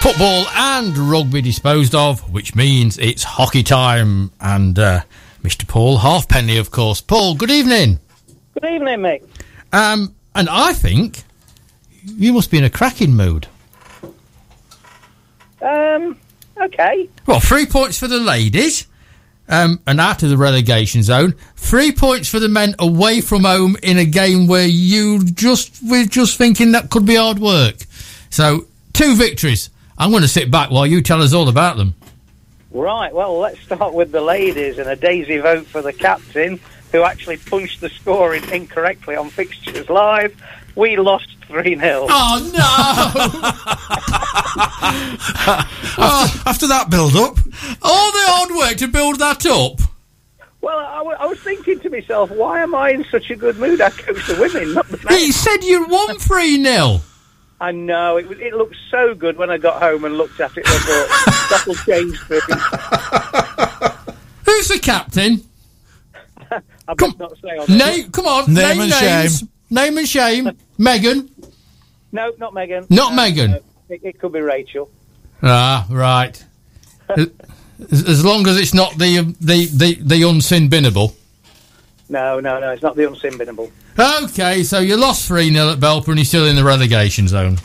[0.00, 4.30] Football and rugby disposed of, which means it's hockey time.
[4.40, 5.00] And uh,
[5.42, 5.68] Mr.
[5.68, 7.00] Paul Halfpenny, of course.
[7.00, 8.00] Paul, good evening.
[8.54, 9.22] Good evening, mate.
[9.72, 11.22] Um, and I think
[12.04, 13.46] you must be in a cracking mood.
[15.60, 16.16] Um,
[16.58, 17.08] okay.
[17.26, 18.86] Well, three points for the ladies.
[19.50, 23.76] Um, and out of the relegation zone, three points for the men away from home
[23.82, 27.74] in a game where you just we're just thinking that could be hard work.
[28.30, 29.68] So two victories.
[29.98, 31.94] I'm going to sit back while you tell us all about them.
[32.70, 33.12] Right.
[33.12, 36.60] Well, let's start with the ladies and a daisy vote for the captain,
[36.92, 40.40] who actually punched the score in incorrectly on fixtures live.
[40.76, 42.06] We lost 3 0.
[42.08, 42.60] Oh, no!
[46.04, 47.36] after, after, that build up.
[47.82, 49.80] All the hard work to build that up.
[50.60, 53.58] Well, I, w- I was thinking to myself, why am I in such a good
[53.58, 53.80] mood?
[53.80, 55.18] I coach the women, not the men.
[55.18, 57.00] He said you won 3 0.
[57.60, 58.16] I know.
[58.16, 60.64] It, it looked so good when I got home and looked at it.
[60.66, 61.08] I thought,
[61.50, 62.44] that'll change things.
[64.46, 65.42] Who's the captain?
[66.88, 69.38] I come, not say on name, come on, name, name and names.
[69.40, 69.48] shame.
[69.70, 70.50] Name and shame.
[70.78, 71.28] Megan.
[72.12, 72.86] No, not Megan.
[72.90, 73.54] Not uh, Megan.
[73.54, 74.90] Uh, it, it, could be Rachel.
[75.42, 76.44] Ah, right.
[77.08, 77.28] as,
[77.90, 81.14] as, long as it's not the the the, the unsinbinable.
[82.08, 82.70] No, no, no.
[82.70, 83.70] It's not the unsinbinable.
[83.98, 87.58] Okay, so you lost three 0 at Belper, and you're still in the relegation zone.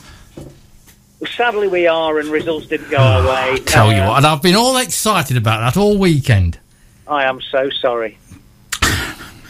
[1.19, 3.57] Well, sadly, we are, and results didn't go our way.
[3.59, 6.59] Tell uh, you what, and I've been all excited about that all weekend.
[7.07, 8.17] I am so sorry.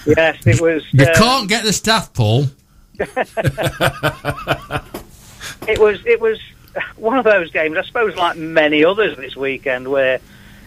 [0.05, 0.83] yes, it was.
[0.91, 2.45] You uh, can't get the staff, Paul.
[5.67, 6.39] it was it was
[6.95, 10.19] one of those games, I suppose, like many others this weekend, where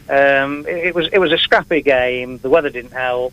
[0.08, 2.38] um, it, it, was it was a scrappy game.
[2.38, 3.32] The weather didn't help.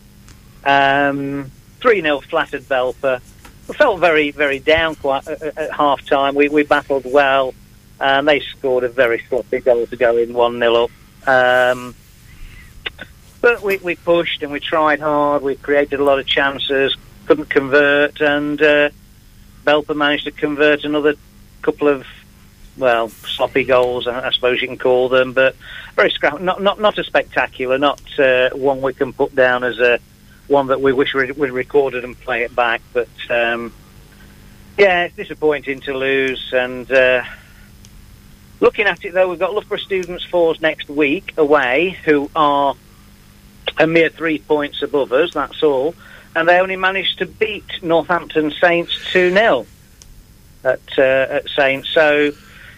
[0.64, 3.20] Um, three 0 flattered Belper.
[3.68, 6.34] We felt very very down quite at, at half time.
[6.34, 7.54] We we battled well,
[8.00, 10.90] and they scored a very sloppy goal to go in one 0 up.
[11.28, 11.94] Um,
[13.40, 15.42] but we, we pushed and we tried hard.
[15.42, 18.90] We created a lot of chances couldn't convert, and uh,
[19.64, 21.14] Belper managed to convert another
[21.62, 22.06] couple of
[22.76, 25.56] well sloppy goals, I suppose you can call them, but
[25.94, 26.40] very scrap.
[26.40, 29.98] Not not not a spectacular, not uh, one we can put down as a
[30.46, 32.80] one that we wish we would recorded and play it back.
[32.92, 33.72] But um,
[34.78, 36.52] yeah, it's disappointing to lose.
[36.52, 37.24] And uh,
[38.60, 42.74] looking at it though, we've got Loughborough Students Fours next week away, who are
[43.78, 45.34] a mere three points above us.
[45.34, 45.94] That's all
[46.36, 49.66] and they only managed to beat Northampton Saints 2 0
[50.62, 51.88] at, uh, at Saints.
[51.88, 52.32] So,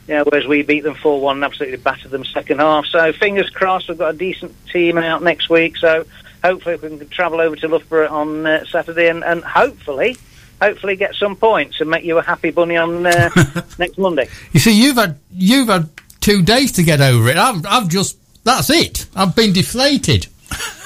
[0.06, 2.86] you know, whereas we beat them 4 1 and absolutely battered them second half.
[2.86, 5.76] So, fingers crossed, we've got a decent team out next week.
[5.76, 6.06] So,
[6.42, 10.16] hopefully, we can travel over to Loughborough on uh, Saturday and, and hopefully.
[10.62, 13.30] Hopefully, get some points and make you a happy bunny on uh,
[13.78, 14.28] next Monday.
[14.52, 15.88] You see, you've had you've had
[16.20, 17.36] two days to get over it.
[17.36, 19.06] I've I've just that's it.
[19.14, 20.26] I've been deflated.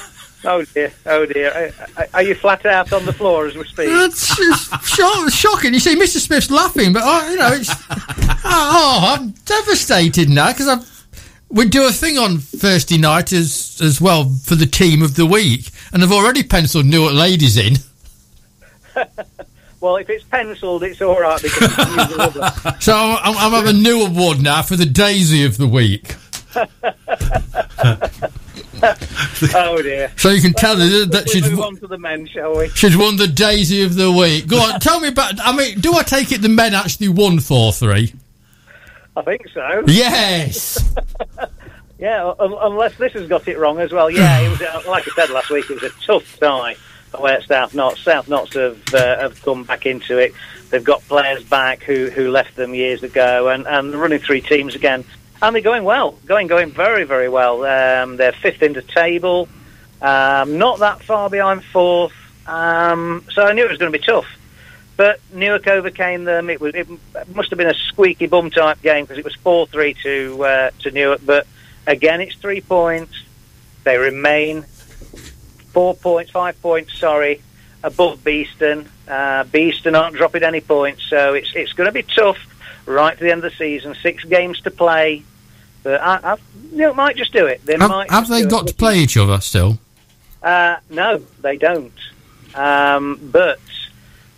[0.44, 1.72] Oh dear, oh dear.
[1.96, 3.88] Are, are, you flat out on the floor as we speak?
[3.88, 5.72] Uh, it's, it's shocking.
[5.72, 6.18] You see, Mr.
[6.18, 10.80] Smith's laughing, but oh, you know, it's oh, oh, I'm devastated now because I
[11.48, 15.26] we do a thing on Thursday night as as well for the team of the
[15.26, 17.74] week, and I've already penciled Newark ladies in.
[19.80, 21.74] well, if it's penciled, it's all right because
[22.84, 26.16] so I'm, I'm having a new award now for the Daisy of the week.
[29.54, 30.12] oh dear.
[30.16, 32.68] So you can tell that she's move on to the men, shall we?
[32.70, 34.48] she's won the Daisy of the week.
[34.48, 35.40] Go on, tell me about.
[35.40, 38.12] I mean, do I take it the men actually won four three?
[39.16, 39.84] I think so.
[39.86, 40.94] Yes.
[41.98, 44.10] Yeah, un- unless this has got it wrong as well.
[44.10, 45.70] Yeah, it was uh, like I said last week.
[45.70, 46.74] It was a tough tie
[47.14, 48.00] away at South Notts.
[48.00, 50.34] South Notts have uh, have come back into it.
[50.70, 54.74] They've got players back who who left them years ago, and and running three teams
[54.74, 55.04] again,
[55.42, 57.64] and they're going well, going going very very well.
[57.64, 59.48] Um, they're fifth in the table,
[60.00, 62.14] um, not that far behind fourth.
[62.46, 64.26] Um, so I knew it was going to be tough.
[64.96, 66.48] But Newark overcame them.
[66.48, 66.86] It was it
[67.34, 70.70] must have been a squeaky bum type game because it was four three to uh,
[70.80, 71.20] to Newark.
[71.24, 71.46] But
[71.86, 73.12] again, it's three points.
[73.84, 74.62] They remain
[75.72, 76.96] four points, five points.
[76.98, 77.42] Sorry,
[77.82, 78.88] above Beeston.
[79.08, 82.38] Uh, Beeston aren't dropping any points, so it's it's going to be tough
[82.86, 83.96] right to the end of the season.
[84.02, 85.24] Six games to play.
[85.82, 86.36] But I, I,
[86.70, 87.64] Newark might just do it.
[87.64, 88.10] They Have, might.
[88.10, 88.68] have they got it.
[88.68, 89.78] to play each other still?
[90.42, 91.92] Uh, no, they don't.
[92.54, 93.58] Um, but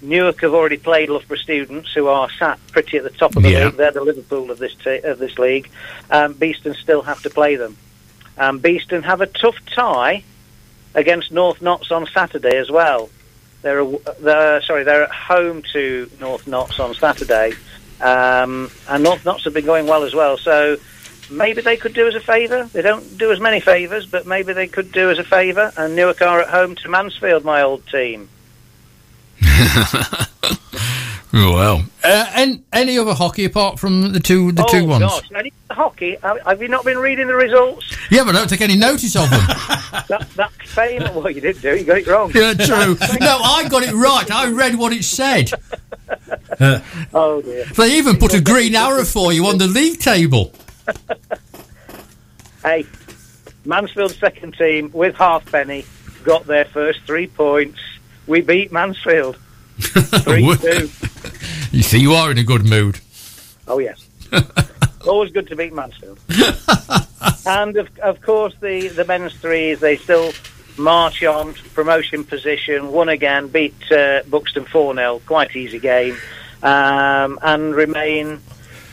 [0.01, 3.51] Newark have already played Loughborough students, who are sat pretty at the top of the
[3.51, 3.65] Yeah.
[3.67, 3.77] league.
[3.77, 5.71] They're the Liverpool of this t- of this league.
[6.11, 7.77] Um, Beeston still have to play them.
[8.39, 10.23] Um, Beeston have a tough tie
[10.95, 13.11] against North Notts on Saturday as well.
[13.63, 17.53] They're, a- they're sorry, they're at home to North Notts on Saturday,
[18.01, 20.37] um, and North Notts have been going well as well.
[20.37, 20.77] So
[21.31, 22.65] maybe they could do us a favour.
[22.73, 25.73] They don't do as many favours, but maybe they could do us a favour.
[25.77, 28.29] And Newark are at home to Mansfield, my old team.
[31.35, 35.03] Well, uh, and any other hockey apart from the two the oh two ones?
[35.03, 36.17] gosh, any hockey?
[36.23, 37.97] Have you not been reading the results?
[38.09, 39.41] Yeah, but I don't take any notice of them.
[40.09, 41.11] that that famous.
[41.11, 41.77] Well, you did do.
[41.77, 42.31] You got it wrong.
[42.33, 42.97] yeah, true.
[43.19, 44.31] No, I got it right.
[44.31, 45.51] I read what it said.
[47.13, 47.65] Oh dear.
[47.65, 50.53] They even put a green arrow for you on the league table.
[52.65, 52.87] Hey,
[53.67, 55.85] Mansfield's second team with Halfpenny
[56.25, 57.79] got their first three points.
[58.27, 59.37] We beat Mansfield.
[59.79, 60.89] Three two.
[61.77, 63.01] You see, you are in a good mood.
[63.69, 64.09] Oh yes.
[65.07, 66.19] Always good to beat Mansfield.
[67.47, 70.33] and of, of course, the, the men's threes, they still
[70.79, 76.17] march on to promotion position, won again, beat uh, Buxton 4 0, quite easy game,
[76.63, 78.41] um, and remain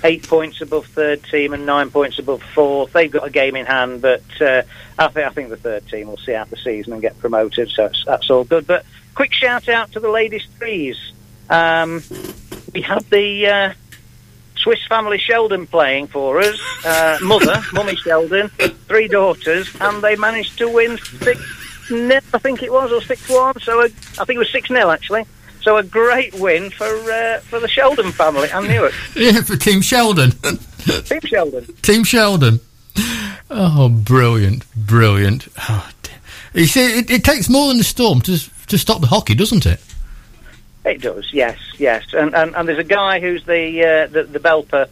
[0.03, 2.93] eight points above third team and nine points above fourth.
[2.93, 4.63] They've got a game in hand, but uh,
[4.97, 7.69] I, think, I think the third team will see out the season and get promoted,
[7.69, 8.67] so that's all good.
[8.67, 8.85] But
[9.15, 10.97] quick shout out to the ladies' threes.
[11.49, 12.03] Um,
[12.73, 13.47] we had the.
[13.47, 13.73] Uh,
[14.57, 16.61] Swiss family Sheldon playing for us.
[16.85, 18.49] Uh, mother, Mummy Sheldon,
[18.87, 21.41] three daughters, and they managed to win six
[21.91, 23.59] I think it was, or six one.
[23.61, 25.25] So a, I think it was six 0 actually.
[25.61, 28.93] So a great win for uh, for the Sheldon family and Newark.
[29.15, 30.31] Yeah, for Team Sheldon.
[30.31, 31.65] Team Sheldon.
[31.81, 32.59] Team Sheldon.
[33.49, 35.47] Oh, brilliant, brilliant.
[35.69, 35.89] Oh.
[36.53, 38.37] You see, it, it takes more than a storm to
[38.67, 39.79] to stop the hockey, doesn't it?
[40.83, 42.05] It does, yes, yes.
[42.13, 44.87] And and, and there's a guy who's the uh, the, the Belper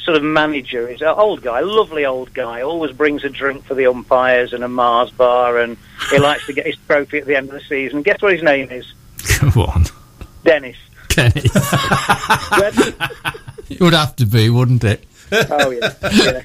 [0.00, 0.88] sort of manager.
[0.88, 2.62] He's an old guy, lovely old guy.
[2.62, 5.76] Always brings a drink for the umpires and a Mars bar, and
[6.10, 8.02] he likes to get his trophy at the end of the season.
[8.02, 8.92] Guess what his name is?
[9.38, 9.84] Come on,
[10.48, 10.76] Dennis.
[11.08, 11.42] Kenny.
[13.70, 15.04] it would have to be, wouldn't it?
[15.30, 16.40] Oh yeah, yeah.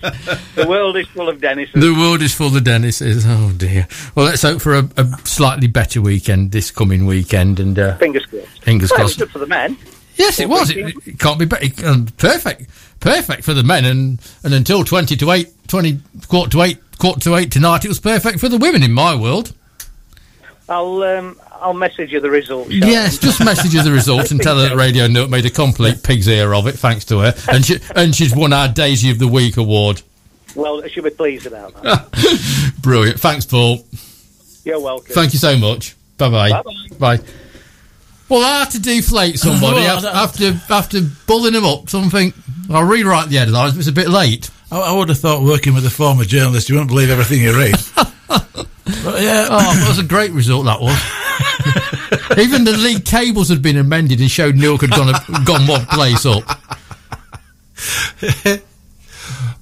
[0.55, 1.71] The world is full of Dennises.
[1.79, 3.23] The world is full of Dennises.
[3.25, 3.87] Oh dear.
[4.13, 8.25] Well, let's hope for a, a slightly better weekend this coming weekend, and uh, Fingers
[8.25, 8.61] crossed.
[8.63, 9.19] fingers Well, it was crossed.
[9.19, 9.77] good for the men.
[10.15, 10.69] Yes, it was.
[10.69, 11.87] It, it can't be better.
[11.87, 16.61] Um, perfect, perfect for the men, and and until twenty to eight, twenty quarter to
[16.63, 19.53] eight, quarter to eight tonight, it was perfect for the women in my world.
[20.69, 22.71] I'll um, I'll message you the results.
[22.73, 22.87] shall I?
[22.91, 26.03] Yes, just message you the results and tell her that Radio Note made a complete
[26.03, 29.19] pig's ear of it, thanks to her, and she and she's won our Daisy of
[29.19, 30.01] the Week award.
[30.55, 32.73] Well, she'll be pleased about that.
[32.81, 33.19] Brilliant.
[33.19, 33.83] Thanks, Paul.
[34.63, 35.13] You're welcome.
[35.13, 35.95] Thank you so much.
[36.17, 36.49] Bye bye.
[36.99, 37.19] Bye-bye.
[38.29, 41.89] Well, I had to deflate somebody Well, after, after after bulling them up.
[41.89, 42.33] Something.
[42.69, 43.73] I'll rewrite the headlines.
[43.73, 44.49] but It's a bit late.
[44.71, 47.57] I, I would have thought working with a former journalist, you wouldn't believe everything you
[47.57, 47.75] read.
[48.33, 50.65] yeah, Oh, that was a great result.
[50.65, 50.97] That was.
[52.39, 55.85] Even the league tables had been amended and showed Newark had gone a, gone one
[55.87, 56.43] place up.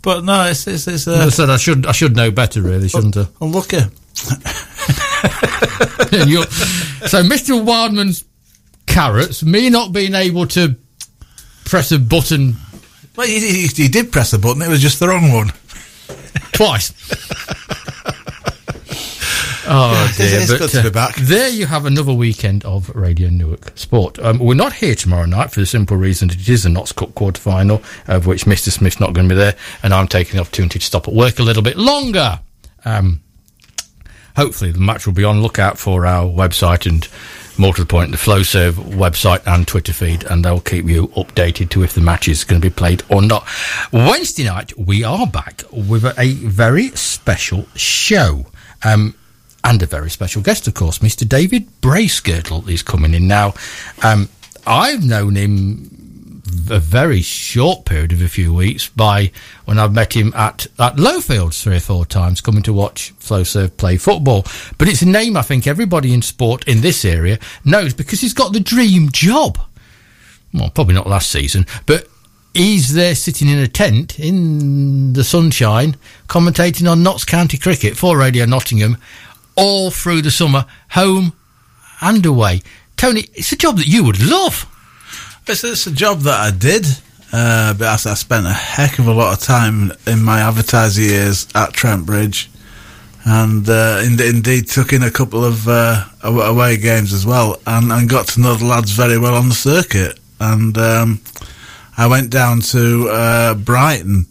[0.01, 2.88] but no, it's it's, it's I uh, said I should I should know better, really,
[2.88, 3.26] shouldn't I?
[3.41, 3.78] unlucky.
[6.11, 7.63] So, Mr.
[7.63, 8.24] Wildman's
[8.86, 10.76] carrots, me not being able to
[11.65, 12.55] press a button
[13.15, 14.61] Well, he, he, he did press a button.
[14.61, 15.51] It was just the wrong one.
[16.53, 16.91] twice.
[19.74, 20.41] Oh dear!
[20.41, 21.15] it's but, good to uh, be back.
[21.15, 24.19] There you have another weekend of Radio Newark Sport.
[24.19, 26.91] Um, we're not here tomorrow night for the simple reason that it is the Notts
[26.91, 28.69] Cup quarter final, of which Mr.
[28.69, 31.39] Smith's not going to be there, and I'm taking the opportunity to stop at work
[31.39, 32.41] a little bit longer.
[32.84, 33.22] Um,
[34.36, 35.41] hopefully the match will be on.
[35.41, 37.07] lookout for our website and
[37.57, 41.69] more to the point, the Flowserve website and Twitter feed, and they'll keep you updated
[41.69, 43.47] to if the match is going to be played or not.
[43.93, 48.47] Wednesday night, we are back with a, a very special show.
[48.84, 49.15] Um,
[49.64, 51.28] and a very special guest, of course, Mr.
[51.28, 53.53] David Bracegirdle is coming in now.
[54.03, 54.30] Um,
[54.66, 55.91] I've known him
[56.70, 59.32] a very short period of a few weeks by
[59.66, 63.41] when I've met him at, at Lowfields three or four times coming to watch Flow
[63.41, 64.45] Flowserve play football.
[64.78, 68.34] But it's a name I think everybody in sport in this area knows because he's
[68.34, 69.59] got the dream job.
[70.53, 72.07] Well, probably not last season, but
[72.53, 75.95] he's there sitting in a tent in the sunshine
[76.28, 78.97] commentating on Notts County Cricket for Radio Nottingham
[79.56, 81.34] all through the summer, home
[82.02, 82.62] and away.
[82.97, 84.68] Tony, it's a job that you would love.
[85.47, 86.86] It's, it's a job that I did,
[87.34, 91.02] uh, but I, I spent a heck of a lot of time in my advertiser
[91.02, 92.49] years at Trent Bridge,
[93.26, 97.91] and uh, in, indeed took in a couple of uh, away games as well, and,
[97.91, 100.20] and, got to know the lads very well on the circuit.
[100.39, 101.22] And um,
[101.97, 104.26] I went down to uh, Brighton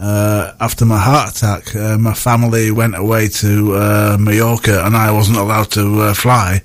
[0.00, 1.76] uh, after my heart attack.
[1.76, 6.62] Uh, my family went away to Mallorca, and I wasn't allowed to fly.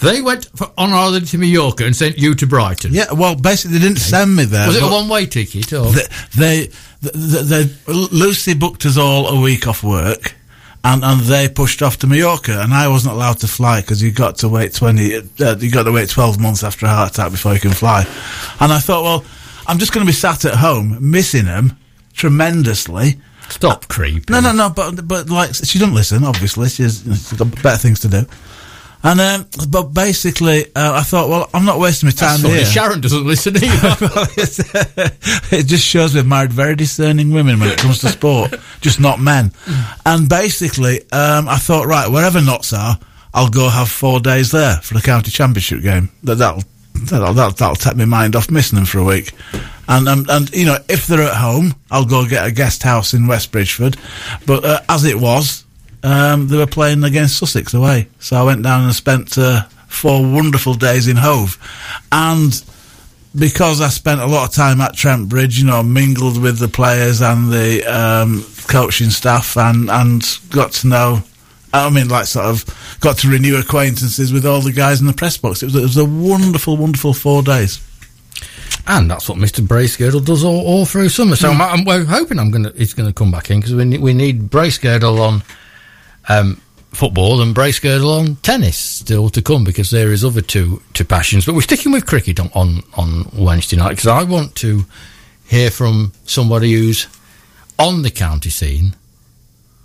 [0.00, 2.92] They went for, on holiday to Mallorca and sent you to Brighton.
[2.92, 4.66] Yeah, well, basically they didn't send me there.
[4.66, 5.72] Was it a one-way ticket?
[5.72, 5.90] Or?
[5.90, 6.02] They,
[6.36, 6.66] they,
[7.00, 10.34] they, they, Lucy booked us all a week off work,
[10.84, 14.10] and, and they pushed off to Mallorca, and I wasn't allowed to fly because you
[14.10, 17.30] got to wait twenty, uh, you got to wait twelve months after a heart attack
[17.30, 18.04] before you can fly.
[18.60, 19.24] And I thought, well,
[19.66, 21.78] I'm just going to be sat at home missing them
[22.12, 23.16] tremendously.
[23.48, 24.32] Stop creeping.
[24.32, 24.70] No, no, no.
[24.70, 26.24] But but like she doesn't listen.
[26.24, 28.24] Obviously, she's, she's got better things to do.
[29.04, 32.64] And um, but basically, uh, I thought, well, I'm not wasting my time here.
[32.64, 33.66] Sharon doesn't listen either.
[35.56, 39.18] it just shows we've married very discerning women when it comes to sport, just not
[39.18, 39.50] men.
[40.06, 42.96] And basically, um, I thought, right, wherever knots are,
[43.34, 46.10] I'll go have four days there for the county championship game.
[46.22, 46.62] That that'll
[46.94, 49.32] that'll, that'll, that'll take my mind off missing them for a week.
[49.88, 53.14] And, um, and you know, if they're at home, I'll go get a guest house
[53.14, 53.96] in West Bridgford.
[54.46, 55.64] But uh, as it was,
[56.02, 58.08] um, they were playing against Sussex away.
[58.18, 61.58] So I went down and spent uh, four wonderful days in Hove.
[62.10, 62.62] And
[63.36, 66.68] because I spent a lot of time at Trent Bridge, you know, mingled with the
[66.68, 71.22] players and the um, coaching staff and, and got to know,
[71.72, 75.12] I mean, like sort of got to renew acquaintances with all the guys in the
[75.14, 75.62] press box.
[75.62, 77.80] It was, it was a wonderful, wonderful four days.
[78.86, 79.64] And that's what Mr.
[79.66, 81.36] Bracegirdle does all, all through summer.
[81.36, 81.54] So mm.
[81.54, 84.00] I'm, I'm, we're hoping I'm gonna he's going to come back in because we need,
[84.00, 85.42] we need Bracegirdle on
[86.28, 86.60] um,
[86.90, 91.46] football and Bracegirdle on tennis still to come because there is other two two passions.
[91.46, 94.84] But we're sticking with cricket on on, on Wednesday night because I want to
[95.46, 97.06] hear from somebody who's
[97.78, 98.96] on the county scene.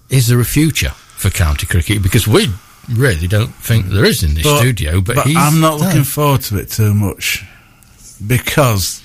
[0.10, 2.02] Is there a future for county cricket?
[2.02, 2.48] Because we
[2.90, 5.02] really don't think there is in this but, studio.
[5.02, 7.46] But, but I'm not looking forward to it too much
[8.26, 9.04] because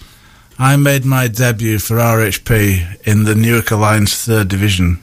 [0.58, 5.02] I made my debut for RHP in the Newark Alliance Third Division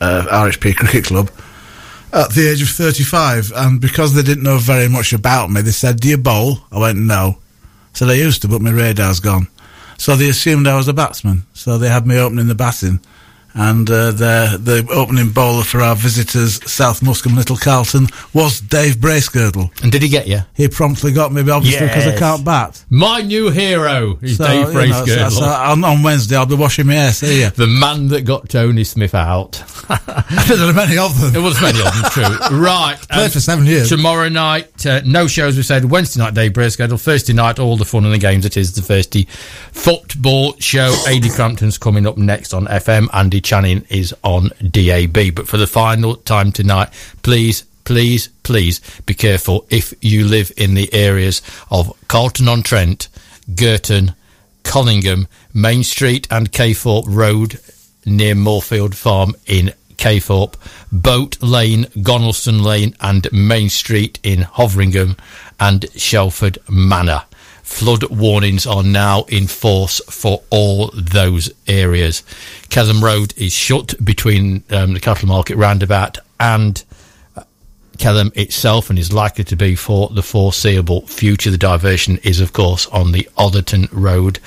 [0.00, 1.30] uh, RHP Cricket Club
[2.12, 5.70] at the age of 35, and because they didn't know very much about me, they
[5.70, 6.58] said, Do you bowl?
[6.70, 7.38] I went, No.
[7.94, 9.48] So they used to, but my radar's gone.
[9.98, 11.44] So they assumed I was a batsman.
[11.54, 13.00] So they had me opening the batting
[13.54, 18.96] and uh, the the opening bowler for our visitors, South Muskham Little Carlton, was Dave
[18.96, 19.82] Bracegirdle.
[19.82, 20.40] And did he get you?
[20.54, 22.16] He promptly got me, obviously, because yes.
[22.16, 22.84] I can't bat.
[22.88, 25.06] My new hero is so, Dave Bracegirdle.
[25.06, 27.50] You know, so, so on, on, Wednesday, I'll be washing my hair, see you.
[27.50, 29.52] The man that got Tony Smith out.
[29.88, 31.32] there are many of them.
[31.32, 32.58] There was many of them, true.
[32.58, 32.96] right.
[33.10, 33.88] Played um, for seven years.
[33.88, 35.84] Tomorrow night, uh, no shows, we said.
[35.84, 37.00] Wednesday night, Dave Bracegirdle.
[37.02, 38.46] Thursday night, all the fun and the games.
[38.46, 39.24] It is the Thursday
[39.72, 40.94] football show.
[41.06, 43.08] AD Crampton's coming up next on FM.
[43.12, 45.34] Andy Channing is on DAB.
[45.34, 46.90] But for the final time tonight,
[47.22, 53.08] please, please, please be careful if you live in the areas of Carlton on Trent,
[53.54, 54.14] Girton,
[54.64, 57.58] Collingham, Main Street, and Caythorpe Road
[58.04, 60.54] near Moorfield Farm in Caythorpe,
[60.90, 65.16] Boat Lane, Gonalston Lane, and Main Street in Hoveringham,
[65.60, 67.22] and Shelford Manor.
[67.72, 72.22] Flood warnings are now in force for all those areas.
[72.68, 76.84] Kelham Road is shut between um, the Cattle Market roundabout and
[77.34, 77.42] uh,
[77.96, 81.50] Kelham itself and is likely to be for the foreseeable future.
[81.50, 84.38] The diversion is, of course, on the Ollerton Road.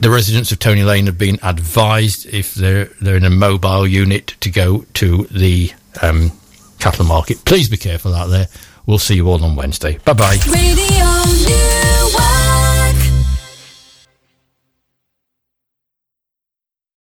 [0.00, 4.34] The residents of Tolney Lane have been advised if they're they're in a mobile unit
[4.40, 6.32] to go to the um,
[6.80, 7.44] cattle market.
[7.44, 8.48] Please be careful out there.
[8.86, 9.98] We'll see you all on Wednesday.
[10.04, 10.38] Bye bye.